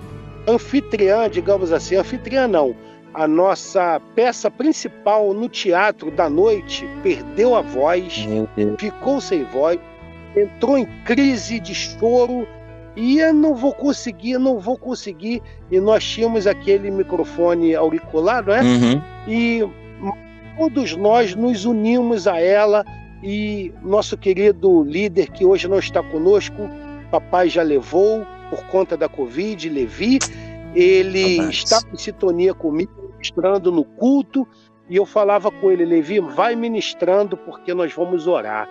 [0.48, 2.76] anfitriã, digamos assim, anfitriã não,
[3.14, 8.26] a nossa peça principal no teatro da noite perdeu a voz,
[8.80, 9.80] ficou sem voz,
[10.36, 12.48] entrou em crise de choro
[12.96, 15.42] e eu não vou conseguir, não vou conseguir.
[15.72, 18.62] E nós tínhamos aquele microfone auricular, não é?
[18.62, 19.02] Uhum.
[19.28, 19.62] E
[20.58, 22.84] todos nós nos unimos a ela
[23.24, 26.70] e nosso querido líder que hoje não está conosco,
[27.10, 30.20] papai já levou por conta da Covid, Levi,
[30.76, 32.92] ele estava em sintonia comigo,
[33.24, 34.46] ministrando no culto,
[34.90, 38.68] e eu falava com ele, Levi, vai ministrando porque nós vamos orar.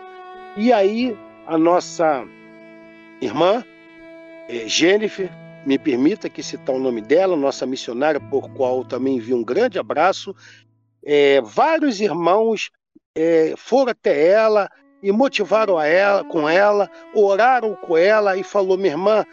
[0.57, 2.24] E aí a nossa
[3.20, 3.64] irmã,
[4.48, 5.30] é, Jennifer,
[5.64, 9.78] me permita que citar o nome dela, nossa missionária, por qual também envio um grande
[9.78, 10.34] abraço,
[11.03, 12.70] é, vários irmãos
[13.14, 14.68] é, foram até ela
[15.03, 19.24] e motivaram a ela, com ela, oraram com ela e falou: minha irmã,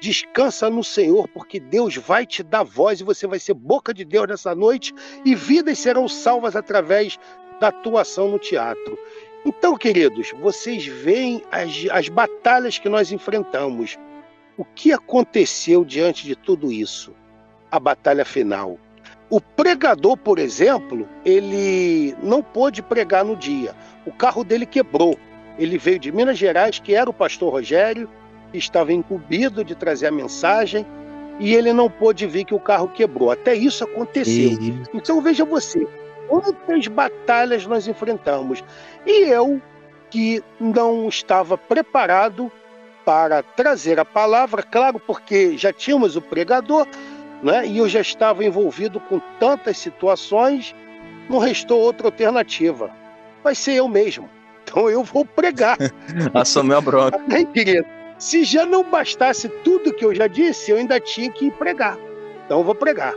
[0.00, 4.04] descansa no Senhor, porque Deus vai te dar voz e você vai ser boca de
[4.04, 4.94] Deus nessa noite
[5.24, 7.18] e vidas serão salvas através
[7.60, 8.98] da atuação no teatro.
[9.44, 13.96] Então, queridos, vocês veem as, as batalhas que nós enfrentamos.
[14.56, 17.14] O que aconteceu diante de tudo isso?
[17.70, 18.78] A batalha final.
[19.30, 23.74] O pregador, por exemplo, ele não pôde pregar no dia.
[24.04, 25.18] O carro dele quebrou.
[25.58, 28.08] Ele veio de Minas Gerais, que era o pastor Rogério,
[28.52, 30.86] estava incumbido de trazer a mensagem,
[31.38, 33.30] e ele não pôde vir que o carro quebrou.
[33.30, 34.58] Até isso aconteceu.
[34.94, 35.86] Então veja você,
[36.28, 38.64] quantas batalhas nós enfrentamos.
[39.04, 39.60] E eu,
[40.10, 42.50] que não estava preparado
[43.04, 46.86] para trazer a palavra, claro, porque já tínhamos o pregador,
[47.42, 47.66] né?
[47.66, 50.74] e eu já estava envolvido com tantas situações,
[51.30, 52.90] não restou outra alternativa.
[53.44, 54.28] Vai ser eu mesmo.
[54.64, 55.76] Então eu vou pregar.
[56.34, 57.20] Assumiu a bronca.
[57.54, 57.86] Querido,
[58.18, 61.98] se já não bastasse tudo que eu já disse, eu ainda tinha que pregar.
[62.44, 63.14] Então eu vou pregar.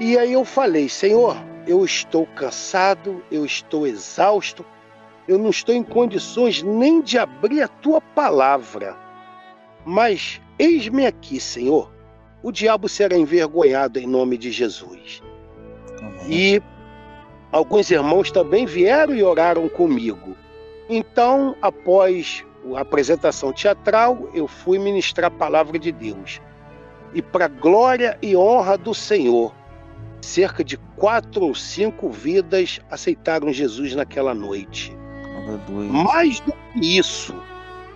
[0.00, 1.36] E aí eu falei, Senhor,
[1.66, 4.64] eu estou cansado, eu estou exausto,
[5.28, 8.96] eu não estou em condições nem de abrir a tua palavra.
[9.84, 11.94] Mas eis-me aqui, Senhor
[12.44, 15.22] o diabo será envergonhado em nome de Jesus.
[15.98, 16.26] Amém.
[16.28, 16.62] E
[17.50, 20.36] alguns irmãos também vieram e oraram comigo.
[20.86, 26.40] Então, após a apresentação teatral, eu fui ministrar a palavra de Deus.
[27.12, 29.54] E para glória e honra do Senhor,
[30.20, 34.96] cerca de quatro ou cinco vidas aceitaram Jesus naquela noite.
[35.36, 35.92] Aleluia.
[35.92, 37.34] Mais do que isso,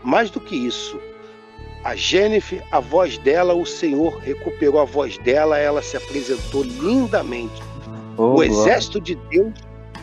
[0.05, 1.01] mais do que isso,
[1.85, 7.63] a Jennifer, a voz dela, o Senhor recuperou a voz dela, ela se apresentou lindamente.
[8.17, 9.55] Oh, o exército de Deus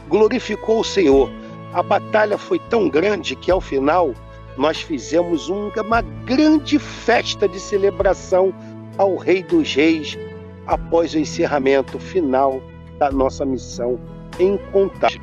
[0.07, 1.30] glorificou o Senhor.
[1.74, 4.13] A batalha foi tão grande que ao final
[4.58, 8.53] nós fizemos uma grande festa de celebração
[8.97, 10.18] ao Rei dos Reis
[10.66, 12.62] após o encerramento final
[12.97, 13.99] da nossa missão
[14.39, 15.22] em Contagem.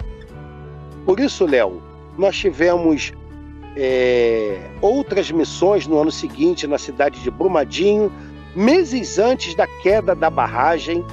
[1.04, 1.82] Por isso, Léo,
[2.16, 3.12] nós tivemos
[3.76, 8.12] é, outras missões no ano seguinte na cidade de Brumadinho,
[8.54, 11.04] meses antes da queda da barragem,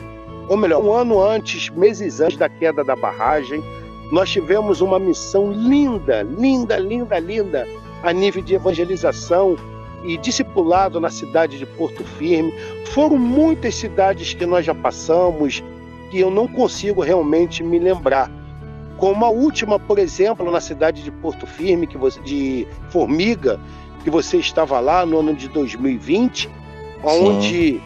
[0.50, 3.64] ou melhor, um ano antes, meses antes da queda da barragem,
[4.12, 7.68] nós tivemos uma missão linda, linda, linda, linda,
[8.04, 9.56] a nível de evangelização
[10.04, 12.54] e discipulado na cidade de Porto Firme.
[12.94, 15.64] Foram muitas cidades que nós já passamos
[16.10, 18.32] que eu não consigo realmente me lembrar.
[18.98, 23.60] Como a última, por exemplo, na cidade de Porto Firme, que você, de Formiga,
[24.04, 26.50] que você estava lá no ano de 2020,
[27.04, 27.82] onde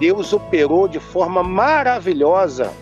[0.00, 2.72] Deus operou de forma maravilhosa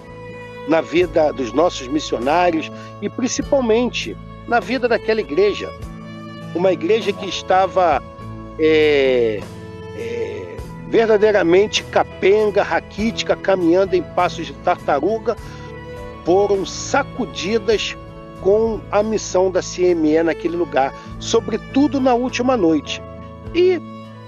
[0.69, 2.71] na vida dos nossos missionários
[3.03, 5.71] e principalmente na vida daquela igreja.
[6.55, 8.03] Uma igreja que estava
[8.59, 9.41] é,
[9.97, 10.57] é,
[10.89, 15.37] verdadeiramente capenga, raquítica, caminhando em passos de tartaruga,
[16.25, 17.97] foram sacudidas
[18.43, 23.03] com a missão da CME naquele lugar, sobretudo na última noite.
[23.55, 23.81] E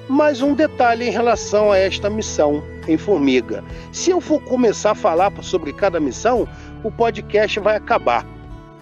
[0.09, 3.65] mais um detalhe em relação a esta missão em Formiga.
[3.93, 6.47] Se eu for começar a falar sobre cada missão,
[6.83, 8.27] o podcast vai acabar.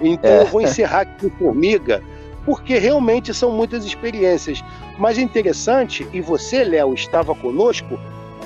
[0.01, 0.43] Então é.
[0.43, 2.03] eu vou encerrar aqui em Formiga,
[2.45, 4.63] porque realmente são muitas experiências.
[4.99, 7.99] Mas interessante, e você, Léo, estava conosco,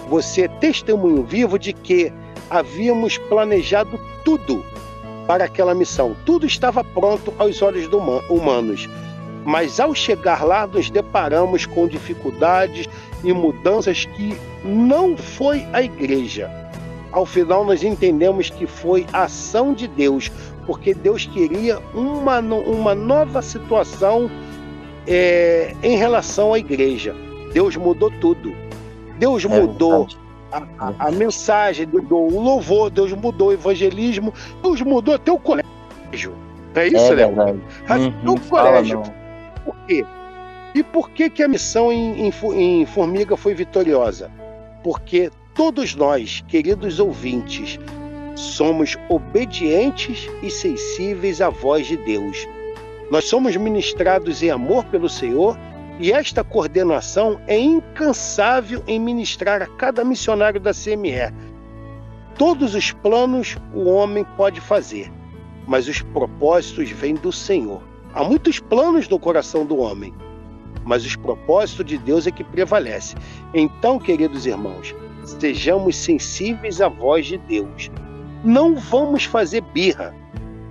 [0.09, 2.13] você é testemunho vivo de que
[2.51, 4.65] havíamos planejado tudo
[5.27, 6.17] para aquela missão.
[6.25, 7.89] Tudo estava pronto aos olhos
[8.29, 8.89] humanos.
[9.45, 12.89] Mas ao chegar lá, nos deparamos com dificuldades
[13.23, 16.51] e mudanças que não foi a igreja.
[17.13, 20.33] Ao final, nós entendemos que foi a ação de Deus,
[20.67, 24.31] porque Deus queria uma, uma nova situação
[25.07, 27.15] é, em relação à igreja.
[27.53, 28.55] Deus mudou tudo.
[29.19, 30.09] Deus é mudou
[30.51, 35.39] a, a, a, mensagem, mudou o louvor, Deus mudou o evangelismo, Deus mudou até o
[35.39, 36.35] colégio.
[36.75, 37.63] É isso, é Léo?
[37.85, 39.03] Até uhum, o colégio.
[39.65, 40.05] Por quê?
[40.75, 44.31] E por que, que a missão em, em, em Formiga foi vitoriosa?
[44.83, 47.79] Porque todos nós, queridos ouvintes,
[48.35, 52.47] somos obedientes e sensíveis à voz de Deus.
[53.11, 55.57] Nós somos ministrados em amor pelo Senhor
[56.01, 61.33] e esta coordenação é incansável em ministrar a cada missionário da CME.
[62.37, 65.13] Todos os planos o homem pode fazer,
[65.67, 67.81] mas os propósitos vêm do Senhor.
[68.13, 70.13] Há muitos planos no coração do homem,
[70.85, 73.15] mas os propósitos de Deus é que prevalece.
[73.53, 77.91] Então, queridos irmãos, sejamos sensíveis à voz de Deus.
[78.45, 80.15] Não vamos fazer birra.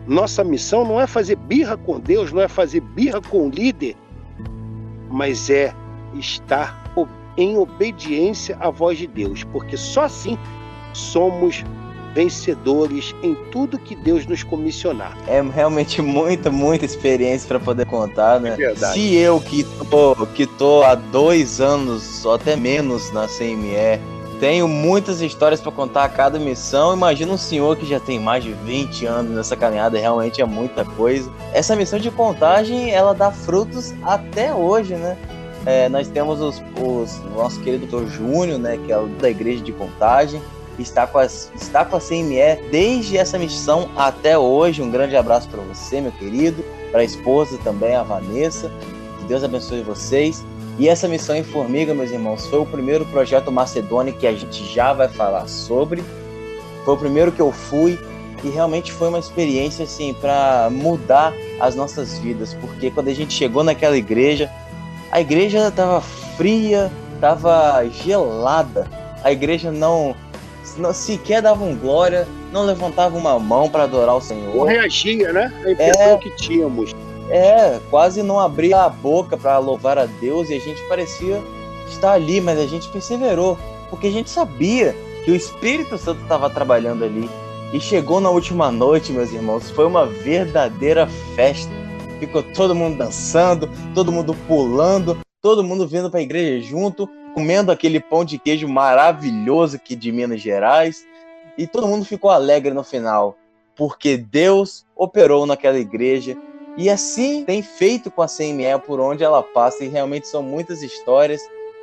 [0.08, 3.96] Nossa missão não é fazer birra com Deus, não é fazer birra com o líder,
[5.10, 5.74] mas é
[6.14, 6.84] estar
[7.38, 10.38] em obediência à voz de Deus, porque só assim
[10.94, 11.64] somos
[12.14, 15.18] vencedores em tudo que Deus nos comissionar.
[15.28, 18.56] É realmente muita, muita experiência para poder contar, né?
[18.60, 24.00] É Se eu que tô, que tô há dois anos, ou até menos na CME,
[24.44, 26.94] tenho muitas histórias para contar a cada missão.
[26.94, 30.84] Imagina um senhor que já tem mais de 20 anos nessa caminhada, realmente é muita
[30.84, 31.32] coisa.
[31.54, 35.18] Essa missão de contagem, ela dá frutos até hoje, né?
[35.66, 39.30] É, nós temos os, os, o nosso querido doutor Júnior, né, que é o da
[39.30, 40.42] igreja de contagem,
[40.78, 44.82] está com, as, está com a CME desde essa missão até hoje.
[44.82, 48.70] Um grande abraço para você, meu querido, para a esposa também, a Vanessa.
[49.20, 50.44] Que Deus abençoe vocês.
[50.78, 54.66] E essa missão em Formiga, meus irmãos, foi o primeiro projeto Macedônia que a gente
[54.74, 56.04] já vai falar sobre.
[56.84, 58.00] Foi o primeiro que eu fui
[58.44, 63.34] e realmente foi uma experiência assim para mudar as nossas vidas, porque quando a gente
[63.34, 64.52] chegou naquela igreja,
[65.12, 68.88] a igreja estava fria, estava gelada.
[69.24, 70.16] A igreja não
[70.78, 74.56] não, sequer davam glória, não levantavam uma mão para adorar o Senhor.
[74.56, 75.54] Não reagia, né?
[75.66, 76.92] A impressão é, que tínhamos.
[77.30, 81.42] É, quase não abria a boca para louvar a Deus e a gente parecia
[81.88, 83.58] estar ali, mas a gente perseverou,
[83.90, 87.30] porque a gente sabia que o Espírito Santo estava trabalhando ali.
[87.72, 91.72] E chegou na última noite, meus irmãos, foi uma verdadeira festa.
[92.20, 97.72] Ficou todo mundo dançando, todo mundo pulando, todo mundo vindo para a igreja junto, comendo
[97.72, 101.04] aquele pão de queijo maravilhoso aqui de Minas Gerais,
[101.58, 103.36] e todo mundo ficou alegre no final,
[103.76, 106.38] porque Deus operou naquela igreja.
[106.78, 110.82] E assim tem feito com a CME por onde ela passa, e realmente são muitas
[110.82, 111.42] histórias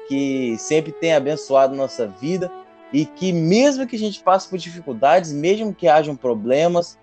[0.09, 2.51] que sempre tem abençoado nossa vida
[2.93, 6.99] e que mesmo que a gente passe por dificuldades, mesmo que hajam problemas,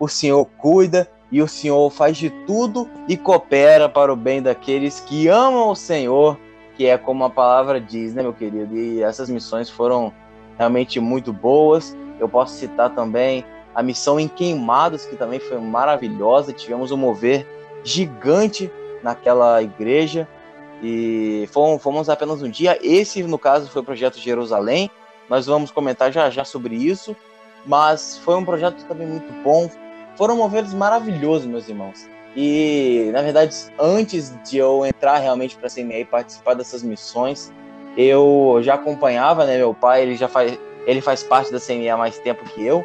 [0.00, 4.98] o Senhor cuida e o Senhor faz de tudo e coopera para o bem daqueles
[5.00, 6.36] que amam o Senhor
[6.78, 8.76] que é como a palavra diz, né, meu querido?
[8.76, 10.12] E essas missões foram
[10.56, 11.94] realmente muito boas.
[12.20, 13.44] Eu posso citar também
[13.78, 16.52] a missão em Queimados, que também foi maravilhosa.
[16.52, 17.46] Tivemos um mover
[17.84, 18.68] gigante
[19.04, 20.26] naquela igreja
[20.82, 22.76] e fomos, fomos apenas um dia.
[22.82, 24.90] Esse, no caso, foi o projeto Jerusalém.
[25.30, 27.14] Nós vamos comentar já já sobre isso,
[27.64, 29.70] mas foi um projeto também muito bom.
[30.16, 32.04] Foram moveres maravilhosos, meus irmãos.
[32.34, 37.52] E, na verdade, antes de eu entrar realmente para a CME e participar dessas missões,
[37.96, 39.56] eu já acompanhava, né?
[39.56, 42.84] Meu pai, ele já faz, ele faz parte da CME há mais tempo que eu,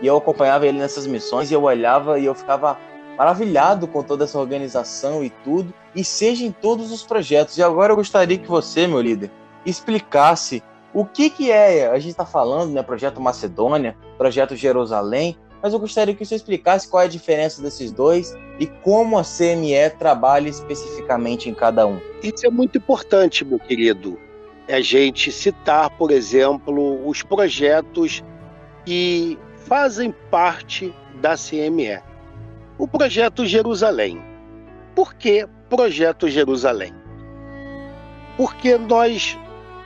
[0.00, 2.78] e eu acompanhava ele nessas missões e eu olhava e eu ficava
[3.16, 7.58] maravilhado com toda essa organização e tudo, e seja em todos os projetos.
[7.58, 9.30] E agora eu gostaria que você, meu líder,
[9.66, 10.62] explicasse
[10.94, 15.78] o que que é, a gente está falando, né, projeto Macedônia, projeto Jerusalém, mas eu
[15.78, 20.48] gostaria que você explicasse qual é a diferença desses dois e como a CME trabalha
[20.48, 22.00] especificamente em cada um.
[22.22, 24.18] Isso é muito importante, meu querido.
[24.66, 28.24] É a gente citar, por exemplo, os projetos
[28.84, 29.38] que
[29.70, 32.00] fazem parte da CME.
[32.76, 34.20] O projeto Jerusalém.
[34.96, 36.92] Por que projeto Jerusalém?
[38.36, 39.38] Porque nós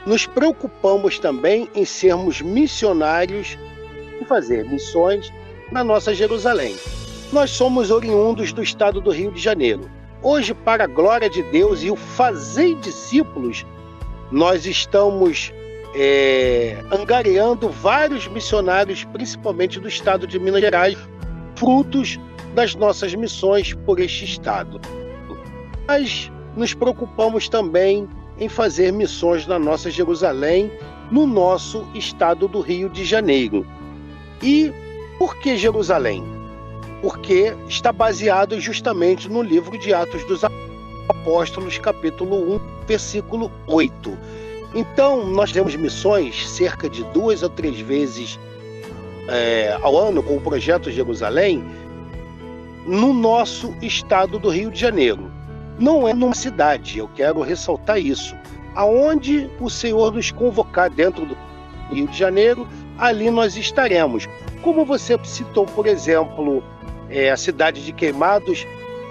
[0.06, 3.58] nos preocupamos também em sermos missionários
[4.18, 5.30] e fazer missões
[5.70, 6.74] na nossa Jerusalém.
[7.30, 9.90] Nós somos oriundos do estado do Rio de Janeiro.
[10.22, 13.66] Hoje, para a glória de Deus e o fazer discípulos,
[14.32, 15.52] nós estamos
[15.94, 20.98] é, angariando vários missionários, principalmente do estado de Minas Gerais,
[21.56, 22.18] frutos
[22.54, 24.80] das nossas missões por este estado.
[25.86, 30.70] Mas nos preocupamos também em fazer missões na nossa Jerusalém,
[31.10, 33.66] no nosso estado do Rio de Janeiro.
[34.42, 34.72] E
[35.18, 36.24] por que Jerusalém?
[37.00, 40.42] Porque está baseado justamente no livro de Atos dos
[41.08, 44.43] Apóstolos, capítulo 1, versículo 8.
[44.74, 48.38] Então, nós temos missões cerca de duas ou três vezes
[49.28, 51.64] é, ao ano com o projeto Jerusalém
[52.84, 55.30] no nosso estado do Rio de Janeiro.
[55.78, 58.36] Não é numa cidade, eu quero ressaltar isso.
[58.74, 61.36] Aonde o Senhor nos convocar dentro do
[61.92, 62.66] Rio de Janeiro,
[62.98, 64.28] ali nós estaremos.
[64.60, 66.64] Como você citou, por exemplo,
[67.08, 68.66] é, a cidade de Queimados,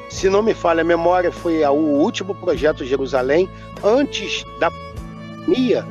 [0.10, 3.50] se não me falha a memória, foi o último projeto Jerusalém
[3.84, 4.70] antes da
[5.46, 5.86] pandemia.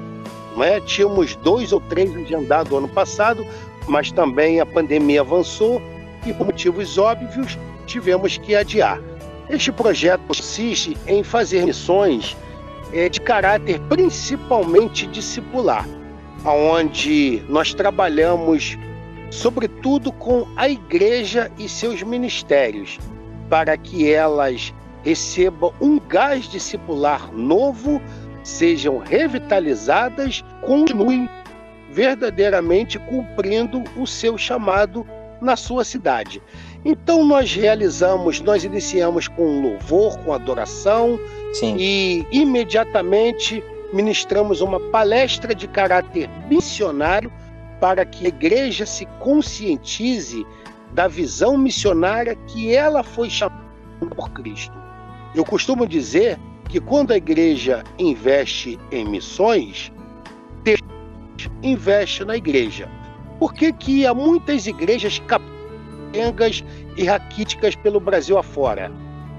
[0.56, 0.80] Não é?
[0.80, 3.46] Tínhamos dois ou três agendados ano passado,
[3.86, 5.80] mas também a pandemia avançou
[6.26, 9.00] e, por motivos óbvios, tivemos que adiar.
[9.48, 12.36] Este projeto consiste em fazer missões
[12.92, 15.86] é, de caráter principalmente discipular,
[16.44, 18.78] onde nós trabalhamos
[19.30, 22.98] sobretudo com a igreja e seus ministérios,
[23.48, 28.00] para que elas recebam um gás discipular novo,
[28.42, 31.28] sejam revitalizadas, continuem
[31.90, 35.06] verdadeiramente cumprindo o seu chamado
[35.40, 36.40] na sua cidade.
[36.84, 41.18] Então nós realizamos, nós iniciamos com louvor, com adoração
[41.52, 41.76] Sim.
[41.78, 43.62] e imediatamente
[43.92, 47.30] ministramos uma palestra de caráter missionário
[47.80, 50.46] para que a igreja se conscientize
[50.92, 53.62] da visão missionária que ela foi chamada
[54.14, 54.74] por Cristo.
[55.34, 56.38] Eu costumo dizer
[56.72, 59.92] que quando a igreja investe em missões,
[60.64, 60.80] Deus
[61.62, 62.88] investe na igreja.
[63.38, 66.64] Por que, que há muitas igrejas capengas
[66.96, 68.90] e raquíticas pelo Brasil afora?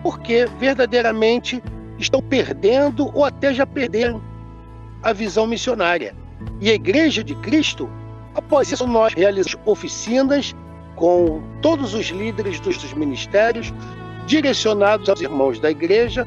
[0.03, 1.59] Porque verdadeiramente
[1.97, 4.21] estão perdendo ou até já perderam
[5.01, 6.15] a visão missionária.
[6.61, 7.89] E a igreja de Cristo
[8.35, 10.55] Após isso, nós realizamos oficinas
[10.95, 13.71] com todos os líderes dos ministérios,
[14.25, 16.25] direcionados aos irmãos da igreja,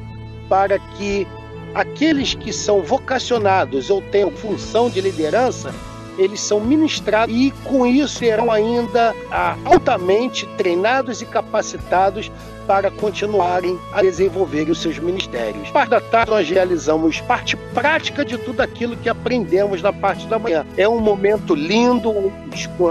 [0.49, 1.27] para que
[1.73, 5.73] aqueles que são vocacionados ou tenham função de liderança,
[6.17, 12.31] eles são ministrados e com isso serão ainda ah, altamente treinados e capacitados
[12.65, 15.69] para continuarem a desenvolver os seus ministérios.
[15.69, 20.37] Parte da tarde nós realizamos parte prática de tudo aquilo que aprendemos na parte da
[20.37, 20.65] manhã.
[20.75, 22.11] É um momento lindo,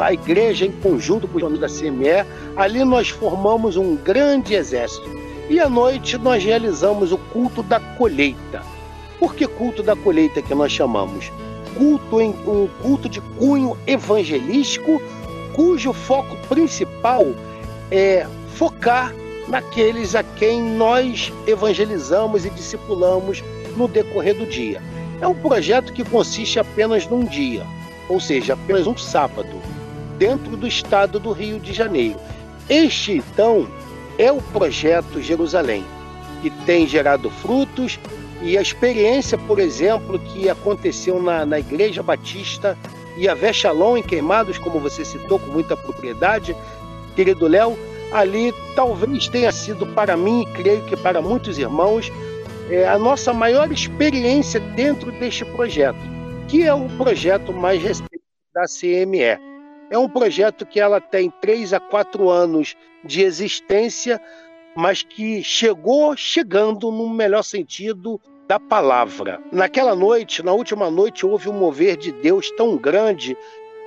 [0.00, 2.24] a igreja em conjunto com os donos da CME,
[2.56, 5.25] ali nós formamos um grande exército.
[5.48, 8.62] E à noite nós realizamos o culto da colheita.
[9.18, 11.30] Por que culto da colheita que nós chamamos?
[11.76, 15.00] Culto em um culto de cunho evangelístico,
[15.54, 17.24] cujo foco principal
[17.90, 19.14] é focar
[19.48, 23.42] naqueles a quem nós evangelizamos e discipulamos
[23.76, 24.82] no decorrer do dia.
[25.20, 27.64] É um projeto que consiste apenas num dia,
[28.08, 29.62] ou seja, apenas um sábado,
[30.18, 32.18] dentro do estado do Rio de Janeiro.
[32.68, 33.68] Este, então,
[34.18, 35.84] é o projeto Jerusalém,
[36.42, 37.98] que tem gerado frutos
[38.42, 42.76] e a experiência, por exemplo, que aconteceu na, na Igreja Batista
[43.16, 46.54] e a Shalom em Queimados, como você citou com muita propriedade,
[47.14, 47.78] querido Léo,
[48.12, 52.12] ali talvez tenha sido para mim, e creio que para muitos irmãos,
[52.70, 55.98] é, a nossa maior experiência dentro deste projeto,
[56.46, 58.20] que é o projeto mais recente
[58.54, 59.38] da CME.
[59.90, 64.20] É um projeto que ela tem três a quatro anos de existência,
[64.76, 69.40] mas que chegou chegando no melhor sentido da palavra.
[69.50, 73.36] Naquela noite, na última noite, houve um mover de Deus tão grande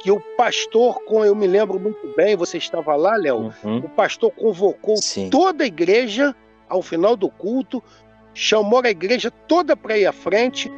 [0.02, 3.80] que o pastor, com eu me lembro muito bem, você estava lá, Léo, uhum.
[3.80, 5.30] o pastor convocou Sim.
[5.30, 6.36] toda a igreja
[6.70, 7.84] ao final do culto,
[8.34, 10.72] chamou a igreja toda para ir à frente,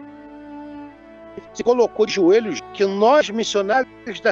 [1.53, 4.31] se colocou de joelhos que nós, missionários da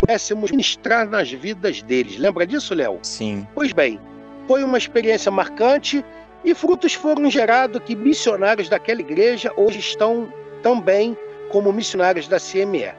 [0.00, 2.18] pudéssemos ministrar nas vidas deles.
[2.18, 2.98] Lembra disso, Léo?
[3.02, 3.46] Sim.
[3.54, 3.98] Pois bem,
[4.46, 6.04] foi uma experiência marcante
[6.44, 10.32] e frutos foram gerados que missionários daquela igreja hoje estão
[10.62, 11.16] também
[11.50, 12.92] como missionários da CME.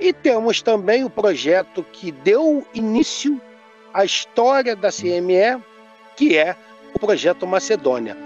[0.00, 3.40] E temos também o projeto que deu início
[3.92, 5.60] à história da CME,
[6.16, 6.54] que é
[6.94, 8.16] o projeto Macedônia,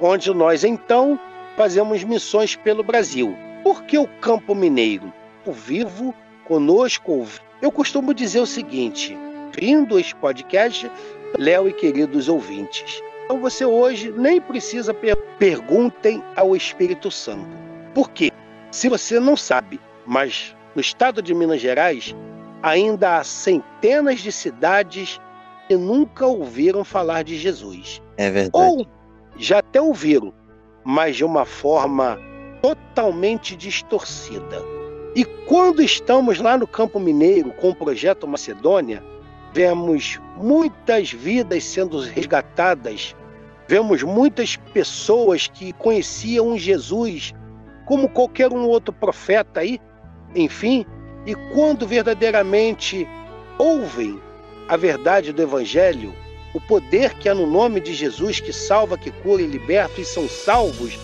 [0.00, 1.18] onde nós então
[1.56, 3.36] fazemos missões pelo Brasil.
[3.62, 5.12] Por que o Campo Mineiro?
[5.46, 7.26] O vivo conosco.
[7.60, 9.16] Eu costumo dizer o seguinte:
[9.58, 10.90] vindo este podcast,
[11.38, 13.02] Léo e queridos ouvintes.
[13.24, 17.48] Então você hoje nem precisa per perguntem ao Espírito Santo.
[17.94, 18.30] Por quê?
[18.70, 22.14] Se você não sabe, mas no estado de Minas Gerais
[22.62, 25.20] ainda há centenas de cidades
[25.68, 28.02] que nunca ouviram falar de Jesus.
[28.16, 28.64] É verdade.
[28.64, 28.86] Ou
[29.36, 30.34] já até ouviram,
[30.84, 32.18] mas de uma forma
[32.60, 34.62] totalmente distorcida.
[35.14, 39.02] E quando estamos lá no Campo Mineiro com o projeto Macedônia,
[39.52, 43.14] vemos muitas vidas sendo resgatadas,
[43.66, 47.34] vemos muitas pessoas que conheciam Jesus
[47.86, 49.80] como qualquer um outro profeta aí,
[50.34, 50.86] enfim,
[51.26, 53.06] e quando verdadeiramente
[53.58, 54.20] ouvem
[54.68, 56.14] a verdade do Evangelho,
[56.54, 60.04] o poder que há no nome de Jesus que salva, que cura e liberta e
[60.04, 60.96] são salvos,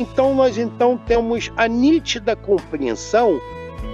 [0.00, 3.40] então nós então temos a nítida compreensão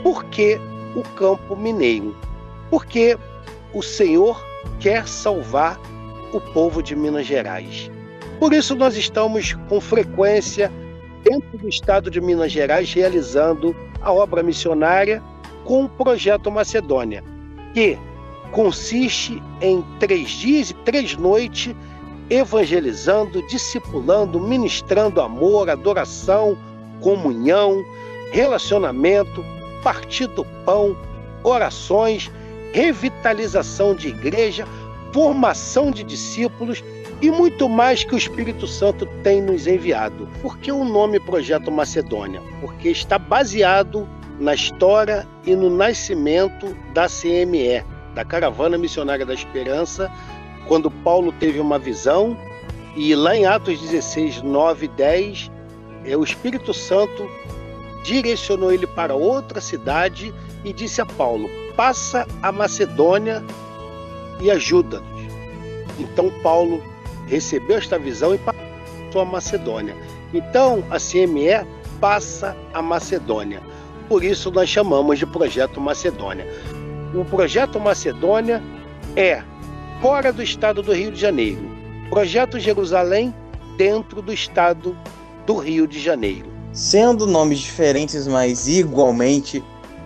[0.03, 0.61] por que
[0.95, 2.15] o campo mineiro.
[2.71, 3.19] Porque
[3.73, 4.43] o Senhor
[4.79, 5.81] quer salvar
[6.33, 7.91] o povo de Minas Gerais.
[8.39, 10.71] Por isso nós estamos com frequência
[11.23, 15.23] dentro do estado de Minas Gerais realizando a obra missionária
[15.65, 17.25] com o projeto Macedônia,
[17.73, 17.99] que
[18.53, 21.75] consiste em três dias e três noites
[22.35, 26.57] evangelizando, discipulando, ministrando amor, adoração,
[27.01, 27.85] comunhão,
[28.33, 29.45] relacionamento,
[29.83, 30.97] partir do pão,
[31.45, 32.31] orações,
[32.73, 34.67] revitalização de igreja,
[35.13, 36.83] formação de discípulos
[37.23, 40.29] e muito mais que o Espírito Santo tem nos enviado.
[40.43, 42.43] Por que o nome Projeto Macedônia?
[42.61, 44.09] Porque está baseado
[44.41, 50.11] na história e no nascimento da CME, da Caravana Missionária da Esperança,
[50.67, 52.37] quando Paulo teve uma visão,
[52.97, 55.51] e lá em Atos 16, 9 e 10,
[56.05, 57.29] é, o Espírito Santo
[58.05, 60.33] direcionou ele para outra cidade
[60.65, 63.43] e disse a Paulo: passa a Macedônia
[64.41, 65.05] e ajuda-nos.
[65.99, 66.83] Então Paulo
[67.27, 69.97] recebeu esta visão e passou a Macedônia.
[70.33, 71.67] Então a CME
[72.01, 73.63] passa a Macedônia.
[74.09, 76.47] Por isso nós chamamos de Projeto Macedônia.
[77.15, 78.63] O Projeto Macedônia
[79.17, 79.43] é
[80.05, 81.63] fora do estado do Rio de Janeiro.
[82.11, 83.35] Projeto Jerusalém
[83.79, 84.95] dentro do estado
[85.47, 86.53] do Rio de Janeiro.
[86.75, 89.65] Sendo nomes diferentes, mas igualmente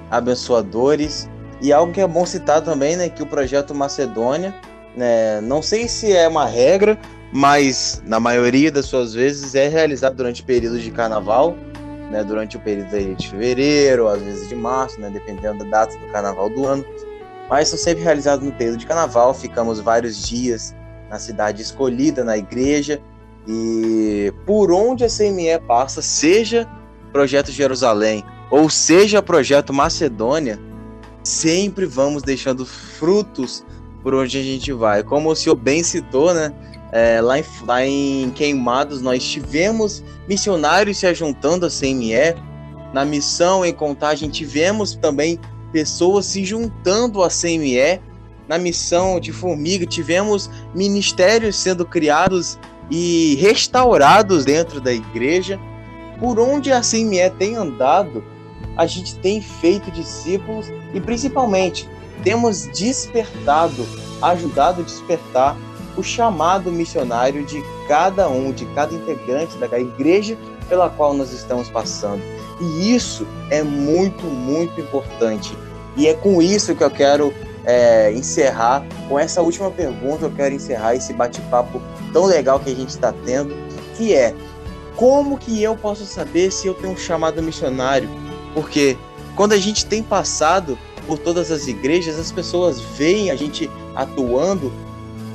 [0.09, 1.29] abençoadores.
[1.61, 4.55] E algo que é bom citar também, né, que o projeto Macedônia,
[4.97, 6.97] né, não sei se é uma regra,
[7.33, 11.57] mas na maioria das suas vezes é realizado durante períodos de carnaval,
[12.09, 16.07] né, durante o período de fevereiro, às vezes de março, né, dependendo da data do
[16.13, 16.85] carnaval do ano
[17.49, 19.33] mas são sempre realizados no período de carnaval.
[19.35, 20.75] Ficamos vários dias
[21.09, 23.01] na cidade escolhida, na igreja,
[23.47, 26.69] e por onde a CME passa, seja
[27.13, 30.59] Projeto Jerusalém ou seja Projeto Macedônia,
[31.23, 33.65] sempre vamos deixando frutos
[34.03, 35.03] por onde a gente vai.
[35.03, 36.53] Como o senhor bem citou, né?
[36.91, 42.35] É, lá, em, lá em Queimados nós tivemos missionários se ajuntando à CME.
[42.95, 45.39] Na missão em Contagem tivemos também
[45.73, 48.01] pessoas se juntando à CME
[48.49, 49.87] na missão de Formiga.
[49.87, 52.59] Tivemos ministérios sendo criados
[52.91, 55.59] e restaurados dentro da igreja.
[56.19, 58.25] Por onde a CME tem andado,
[58.77, 61.89] a gente tem feito discípulos e principalmente
[62.23, 63.87] temos despertado,
[64.23, 65.57] ajudado a despertar
[65.97, 70.37] o chamado missionário de cada um, de cada integrante da igreja
[70.69, 72.23] pela qual nós estamos passando.
[72.61, 75.57] E isso é muito, muito importante.
[75.97, 77.33] E é com isso que eu quero
[77.65, 81.83] é, encerrar, com essa última pergunta, eu quero encerrar esse bate-papo
[82.13, 83.55] tão legal que a gente está tendo,
[83.97, 84.35] que é
[84.97, 88.09] como que eu posso saber se eu tenho um chamado missionário?
[88.55, 88.97] Porque
[89.37, 90.77] quando a gente tem passado
[91.07, 94.73] por todas as igrejas, as pessoas veem a gente atuando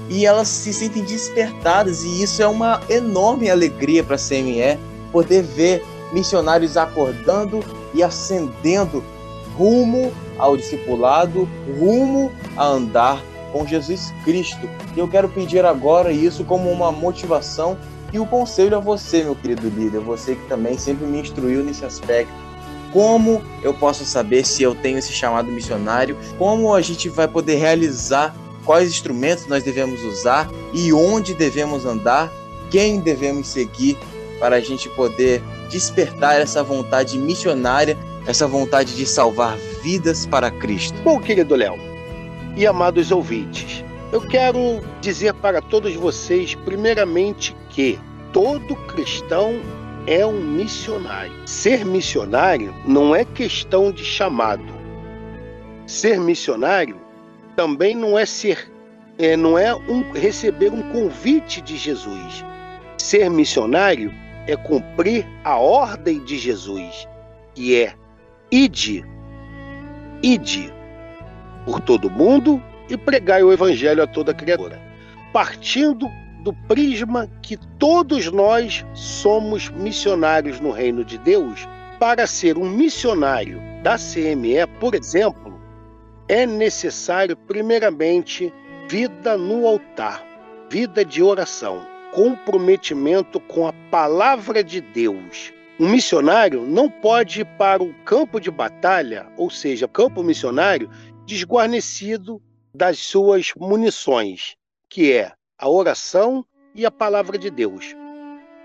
[0.09, 4.77] e elas se sentem despertadas, e isso é uma enorme alegria para a CME
[5.11, 7.63] poder ver missionários acordando
[7.93, 9.03] e ascendendo
[9.57, 11.47] rumo ao discipulado,
[11.79, 13.21] rumo a andar
[13.51, 14.67] com Jesus Cristo.
[14.95, 17.77] E eu quero pedir agora isso como uma motivação
[18.11, 21.63] e o um conselho a você, meu querido líder, você que também sempre me instruiu
[21.63, 22.33] nesse aspecto.
[22.91, 26.15] Como eu posso saber se eu tenho esse chamado missionário?
[26.37, 28.35] Como a gente vai poder realizar?
[28.65, 32.31] Quais instrumentos nós devemos usar e onde devemos andar?
[32.69, 33.97] Quem devemos seguir
[34.43, 37.97] para a gente poder despertar essa vontade missionária,
[38.27, 41.01] essa vontade de salvar vidas para Cristo.
[41.01, 41.79] Bom, querido Léo
[42.57, 47.97] e amados ouvintes, eu quero dizer para todos vocês, primeiramente, que
[48.33, 49.61] todo cristão
[50.07, 51.31] é um missionário.
[51.45, 54.73] Ser missionário não é questão de chamado.
[55.87, 56.97] Ser missionário
[57.55, 58.69] também não é ser,
[59.17, 62.43] é, não é um, receber um convite de Jesus.
[62.97, 64.11] Ser missionário
[64.47, 67.07] é cumprir a ordem de Jesus,
[67.53, 67.93] que é
[68.51, 69.05] ide,
[70.21, 70.73] ide
[71.65, 74.81] por todo mundo e pregai o evangelho a toda criatura.
[75.31, 76.07] Partindo
[76.43, 81.67] do prisma que todos nós somos missionários no reino de Deus,
[81.99, 85.57] para ser um missionário da CME, por exemplo,
[86.27, 88.53] é necessário, primeiramente,
[88.89, 90.21] vida no altar,
[90.69, 95.51] vida de oração comprometimento com a palavra de Deus.
[95.79, 100.89] Um missionário não pode ir para o campo de batalha, ou seja, campo missionário,
[101.25, 102.39] desguarnecido
[102.75, 104.55] das suas munições,
[104.87, 106.45] que é a oração
[106.75, 107.95] e a palavra de Deus.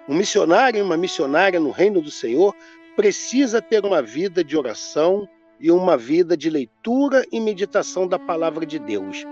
[0.06, 2.54] Um missionário e uma missionária no reino do Senhor
[2.94, 5.26] precisa ter uma vida de oração
[5.58, 9.24] e uma vida de leitura e meditação da palavra de Deus.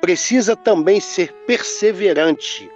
[0.00, 2.68] Precisa também ser perseverante,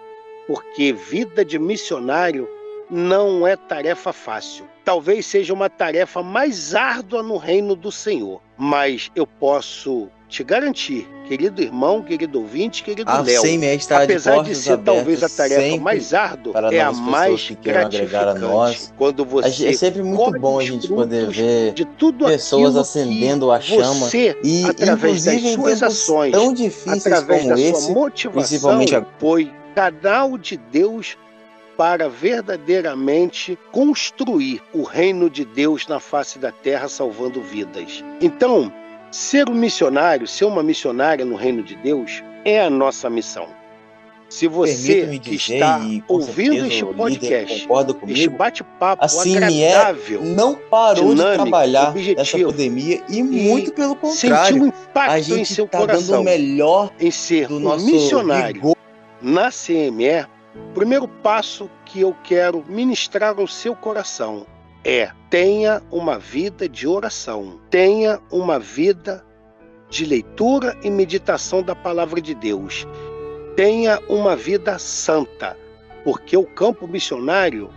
[0.46, 2.48] porque vida de missionário
[2.90, 4.66] não é tarefa fácil.
[4.84, 11.08] Talvez seja uma tarefa mais árdua no reino do Senhor, mas eu posso te garantir,
[11.26, 13.40] querido irmão, querido ouvinte, querido a Léo,
[13.90, 18.28] apesar de, de ser talvez a tarefa mais árdua, é a mais gratificante.
[18.28, 18.92] A nós.
[18.98, 23.60] Quando você é sempre muito bom a gente poder ver de tudo pessoas acendendo a
[23.60, 28.42] chama você, e através das suas ações, tão difíceis através como da esse, sua motivação,
[28.42, 29.06] principalmente a...
[29.18, 31.16] foi canal de Deus
[31.76, 38.04] para verdadeiramente construir o reino de Deus na face da terra, salvando vidas.
[38.20, 38.72] Então,
[39.10, 43.48] ser um missionário, ser uma missionária no reino de Deus, é a nossa missão.
[44.28, 47.68] Se você que está ouvindo este podcast,
[48.08, 53.72] este bate-papo assim agradável, é, não parou dinâmico, de trabalhar objetivo, nessa pandemia e, muito
[53.72, 57.10] pelo sentiu contrário, um impacto a gente em seu tá coração dando o melhor em
[57.10, 58.74] ser do um nosso missionário.
[59.24, 64.46] Na CME, o primeiro passo que eu quero ministrar ao seu coração
[64.84, 69.24] é: tenha uma vida de oração, tenha uma vida
[69.88, 72.86] de leitura e meditação da palavra de Deus,
[73.56, 75.56] tenha uma vida santa,
[76.04, 77.70] porque o campo missionário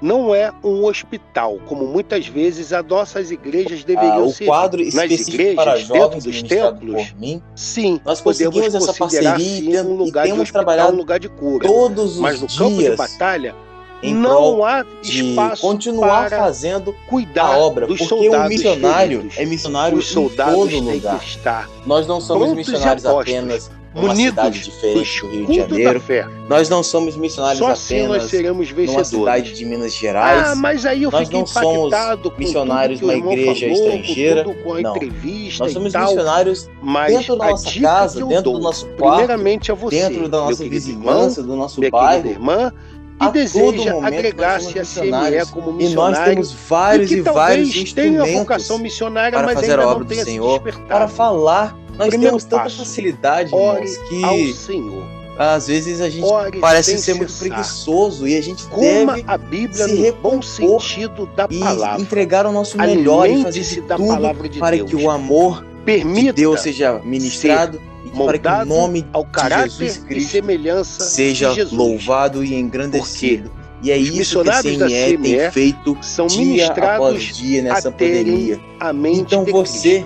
[0.00, 4.46] não é um hospital, como muitas vezes as nossas igrejas deveriam Ah, o ser.
[4.46, 9.60] quadro Nas igrejas, para dentro dos templos, mim, sim, nós podemos conseguimos essa considerar parceria
[9.60, 11.66] sim e, um lugar de temos hospital, trabalhado um lugar de cura.
[11.66, 13.54] todos Mas no os campo de dias batalha
[14.02, 19.18] em não há espaço continuar para fazendo cuidar a obra, dos porque o soldados missionário
[19.18, 19.38] feridos.
[19.38, 21.68] é missionário Os soldados em todo lugar.
[21.86, 26.02] Nós não somos missionários apostos, apenas numa munidos cidade do diferente do Rio de Janeiro.
[26.48, 29.08] Nós não somos missionários Só assim nós apenas seremos numa vencedores.
[29.08, 30.48] cidade de Minas Gerais.
[30.48, 31.92] Ah, mas aí eu Nós não somos
[32.38, 34.44] missionários numa irmão igreja falou, estrangeira.
[34.44, 34.96] Não.
[35.58, 36.02] Nós e somos tal.
[36.02, 39.26] missionários Mas dentro da nossa casa, dentro do nosso quarto,
[39.74, 42.28] você, dentro da nossa vizinhança, do nosso bairro.
[42.28, 42.72] irmã,
[43.18, 47.68] todo deseja agregar-se a CME como E nós missionário temos vários e que e vários
[47.68, 50.24] talvez tenha a instrumentos vocação missionária, para mas fazer ainda a não obra do tenha
[50.24, 51.85] se Senhor, para falar.
[51.98, 55.02] Nós Primeiro temos tanta passo, facilidade, Ore irmãos, ao que Senhor.
[55.38, 57.48] às vezes a gente Ore parece ser muito cessar.
[57.48, 62.02] preguiçoso e a gente Coma deve a Bíblia se no bom sentido da e palavra.
[62.02, 64.90] entregar o nosso melhor e fazer de da tudo palavra de para Deus.
[64.90, 69.30] que o amor de Permita Deus seja ministrado e para que o nome ao de
[69.30, 71.72] caráter Jesus e Cristo semelhança seja de Jesus.
[71.78, 73.50] louvado e engrandecido.
[73.82, 78.58] E é os isso que a CME tem feito São dia após dia nessa pandemia.
[78.80, 80.04] a mente Então de você.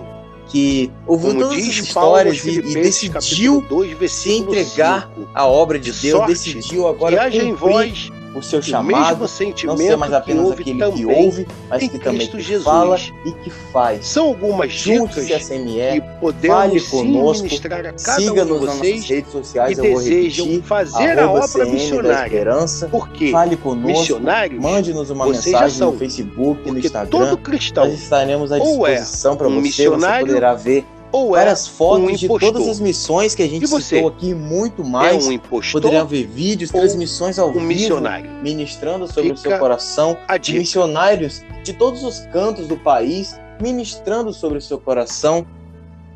[0.51, 5.29] Que ouviu Como todas as histórias e, e decidiu capítulo 2, se entregar 5.
[5.33, 9.21] à obra de De Deus, sorte decidiu agora haja em cumprir vós o seu chamado,
[9.65, 12.65] não ser mais que apenas houve aquele que ouve, mas que também que Jesus.
[12.65, 14.07] fala e que faz.
[14.07, 19.09] São algumas dicas que fale podemos sim conosco, ministrar a cada um siga-nos nas nossas
[19.09, 22.27] redes sociais, que eu vou repetir, fazer a obra da missionária.
[22.27, 24.21] Esperança, Porque fale conosco,
[24.61, 25.93] mande-nos uma mensagem são.
[25.93, 29.63] no Facebook, no Instagram, todo cristão nós estaremos à é disposição para um você, você
[29.63, 33.67] missionário poderá ver ou é várias fotos um de todas as missões que a gente
[33.67, 33.97] você?
[33.97, 38.31] citou aqui, muito é mais, um impostor poderá ver vídeos, transmissões ao um vivo, missionário.
[38.43, 40.17] ministrando sobre o Fica seu coração,
[40.49, 45.47] missionários de todos os cantos do país, ministrando sobre o seu coração.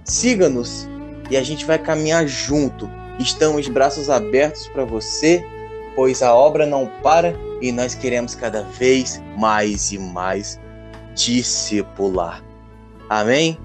[0.05, 0.89] Siga-nos
[1.31, 2.89] e a gente vai caminhar junto.
[3.19, 5.45] Estamos braços abertos para você,
[5.97, 10.61] pois a obra não para e nós queremos cada vez mais e mais
[11.15, 12.43] discipular.
[13.09, 13.59] Amém?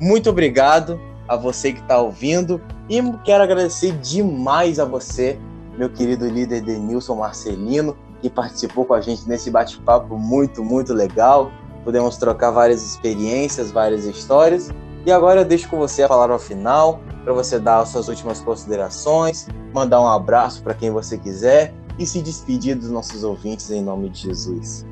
[0.00, 0.98] Muito obrigado
[1.28, 2.58] a você que está ouvindo
[2.88, 5.38] e quero agradecer demais a você,
[5.76, 11.52] meu querido líder Denilson Marcelino, que participou com a gente nesse bate-papo muito, muito legal.
[11.84, 14.70] Pudemos trocar várias experiências, várias histórias.
[15.04, 18.40] E agora eu deixo com você a palavra final, para você dar as suas últimas
[18.40, 23.82] considerações, mandar um abraço para quem você quiser e se despedir dos nossos ouvintes em
[23.82, 24.86] nome de Jesus.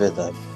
[0.00, 0.49] É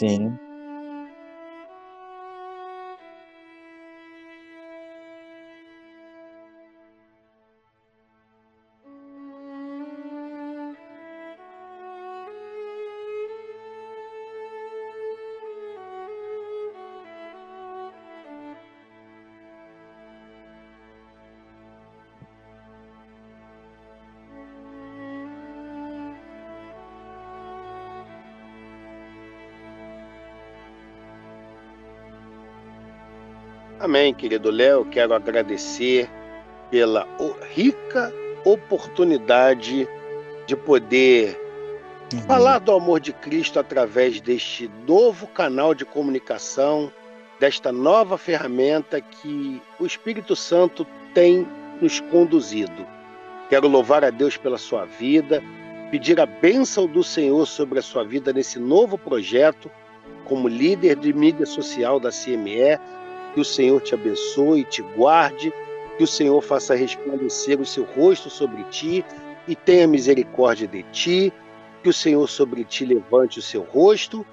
[0.00, 0.49] verdade.
[33.80, 34.84] Amém, querido Léo.
[34.84, 36.08] Quero agradecer
[36.70, 37.08] pela
[37.54, 38.12] rica
[38.44, 39.88] oportunidade
[40.46, 41.38] de poder
[42.12, 42.20] Uhum.
[42.22, 46.92] falar do amor de Cristo através deste novo canal de comunicação,
[47.38, 50.84] desta nova ferramenta que o Espírito Santo
[51.14, 51.46] tem
[51.80, 52.84] nos conduzido.
[53.48, 55.40] Quero louvar a Deus pela sua vida,
[55.92, 59.70] pedir a bênção do Senhor sobre a sua vida nesse novo projeto
[60.24, 62.76] como líder de mídia social da CME.
[63.34, 65.52] Que o Senhor te abençoe, te guarde,
[65.96, 69.04] que o Senhor faça resplandecer o seu rosto sobre ti
[69.46, 71.32] e tenha misericórdia de ti,
[71.82, 74.24] que o Senhor sobre ti levante o seu rosto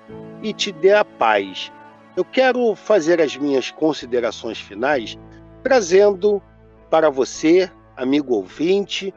[0.41, 1.71] e te dê a paz.
[2.15, 5.17] Eu quero fazer as minhas considerações finais
[5.63, 6.41] trazendo
[6.89, 9.13] para você, amigo ouvinte,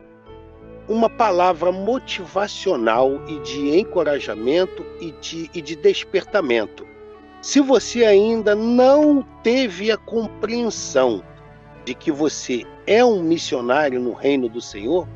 [0.89, 6.90] uma palavra motivacional e de encorajamento e de, e de despertamento.
[7.43, 11.25] Se você ainda não teve a compreensão
[11.87, 15.09] de que você é um missionário no reino do Senhor,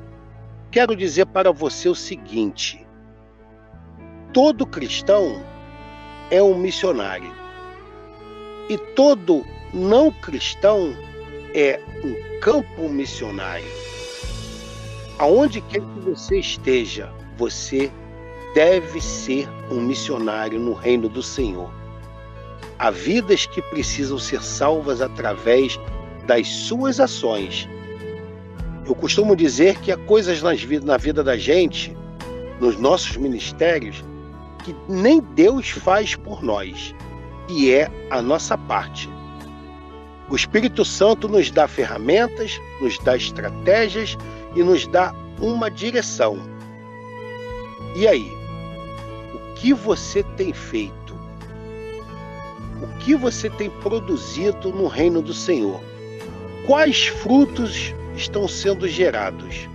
[0.70, 2.86] quero dizer para você o seguinte:
[4.32, 5.42] todo cristão
[6.30, 7.30] é um missionário
[8.70, 9.44] e todo
[9.74, 10.96] não cristão
[11.54, 13.68] é um campo missionário.
[15.18, 17.92] Aonde quer que você esteja, você
[18.54, 21.83] deve ser um missionário no reino do Senhor.
[22.78, 25.78] Há vidas que precisam ser salvas através
[26.26, 27.68] das suas ações.
[28.86, 31.96] Eu costumo dizer que há coisas na vida da gente,
[32.60, 34.04] nos nossos ministérios,
[34.64, 36.94] que nem Deus faz por nós,
[37.48, 39.08] e é a nossa parte.
[40.30, 44.16] O Espírito Santo nos dá ferramentas, nos dá estratégias
[44.56, 46.38] e nos dá uma direção.
[47.94, 48.26] E aí?
[49.34, 51.03] O que você tem feito?
[52.82, 55.80] O que você tem produzido no reino do Senhor?
[56.66, 59.68] Quais frutos estão sendo gerados?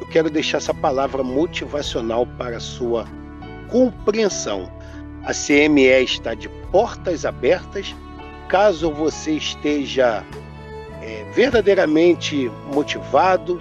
[0.00, 3.06] Eu quero deixar essa palavra motivacional para sua
[3.68, 4.70] compreensão.
[5.24, 7.94] A CME está de portas abertas.
[8.48, 10.24] Caso você esteja
[11.00, 13.60] é, verdadeiramente motivado,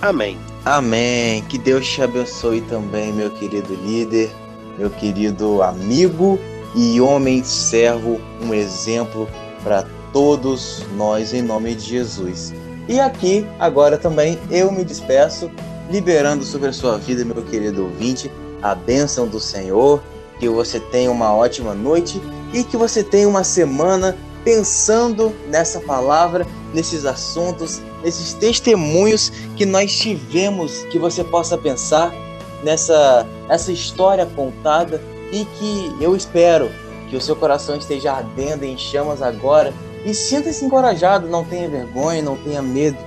[0.00, 0.38] Amém.
[0.64, 1.42] Amém.
[1.44, 4.30] Que Deus te abençoe também, meu querido líder,
[4.78, 6.38] meu querido amigo
[6.74, 9.28] e homem servo, um exemplo
[9.64, 12.52] para todos nós em nome de Jesus.
[12.88, 15.50] E aqui, agora também, eu me despeço
[15.90, 18.30] liberando sobre a sua vida, meu querido ouvinte,
[18.62, 20.02] a bênção do Senhor,
[20.38, 22.20] que você tenha uma ótima noite
[22.52, 24.16] e que você tenha uma semana
[24.46, 32.14] pensando nessa palavra, nesses assuntos, nesses testemunhos que nós tivemos, que você possa pensar
[32.62, 35.02] nessa essa história contada
[35.32, 36.70] e que eu espero
[37.10, 39.74] que o seu coração esteja ardendo em chamas agora
[40.04, 42.98] e sinta-se encorajado, não tenha vergonha, não tenha medo.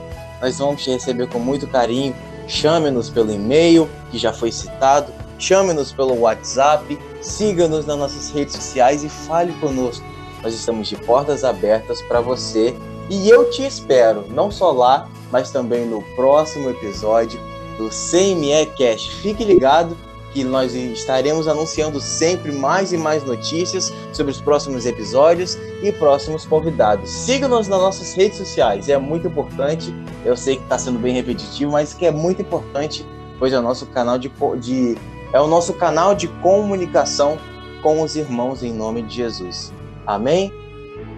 [0.41, 2.13] Nós vamos te receber com muito carinho
[2.49, 9.03] Chame-nos pelo e-mail, que já foi citado, chame-nos pelo WhatsApp, siga-nos nas nossas redes sociais
[9.03, 10.03] e fale conosco.
[10.41, 12.75] Nós estamos de portas abertas para você
[13.09, 17.39] e eu te espero, não só lá, mas também no próximo episódio
[17.77, 19.07] do CME Cash.
[19.21, 19.97] Fique ligado
[20.31, 26.45] que nós estaremos anunciando sempre mais e mais notícias sobre os próximos episódios e próximos
[26.45, 27.09] convidados.
[27.09, 29.93] Siga-nos nas nossas redes sociais, é muito importante.
[30.23, 33.05] Eu sei que está sendo bem repetitivo, mas que é muito importante,
[33.39, 34.97] pois é o nosso canal de, de
[35.33, 37.37] é o nosso canal de comunicação
[37.81, 39.73] com os irmãos em nome de Jesus.
[40.10, 40.52] Amém?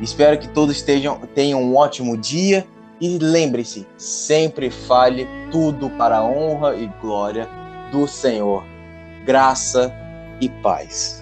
[0.02, 2.68] Espero que todos estejam, tenham um ótimo dia
[3.00, 7.48] e lembre-se, sempre fale tudo para a honra e glória
[7.90, 8.66] do Senhor.
[9.26, 9.94] Graça
[10.42, 11.21] e paz.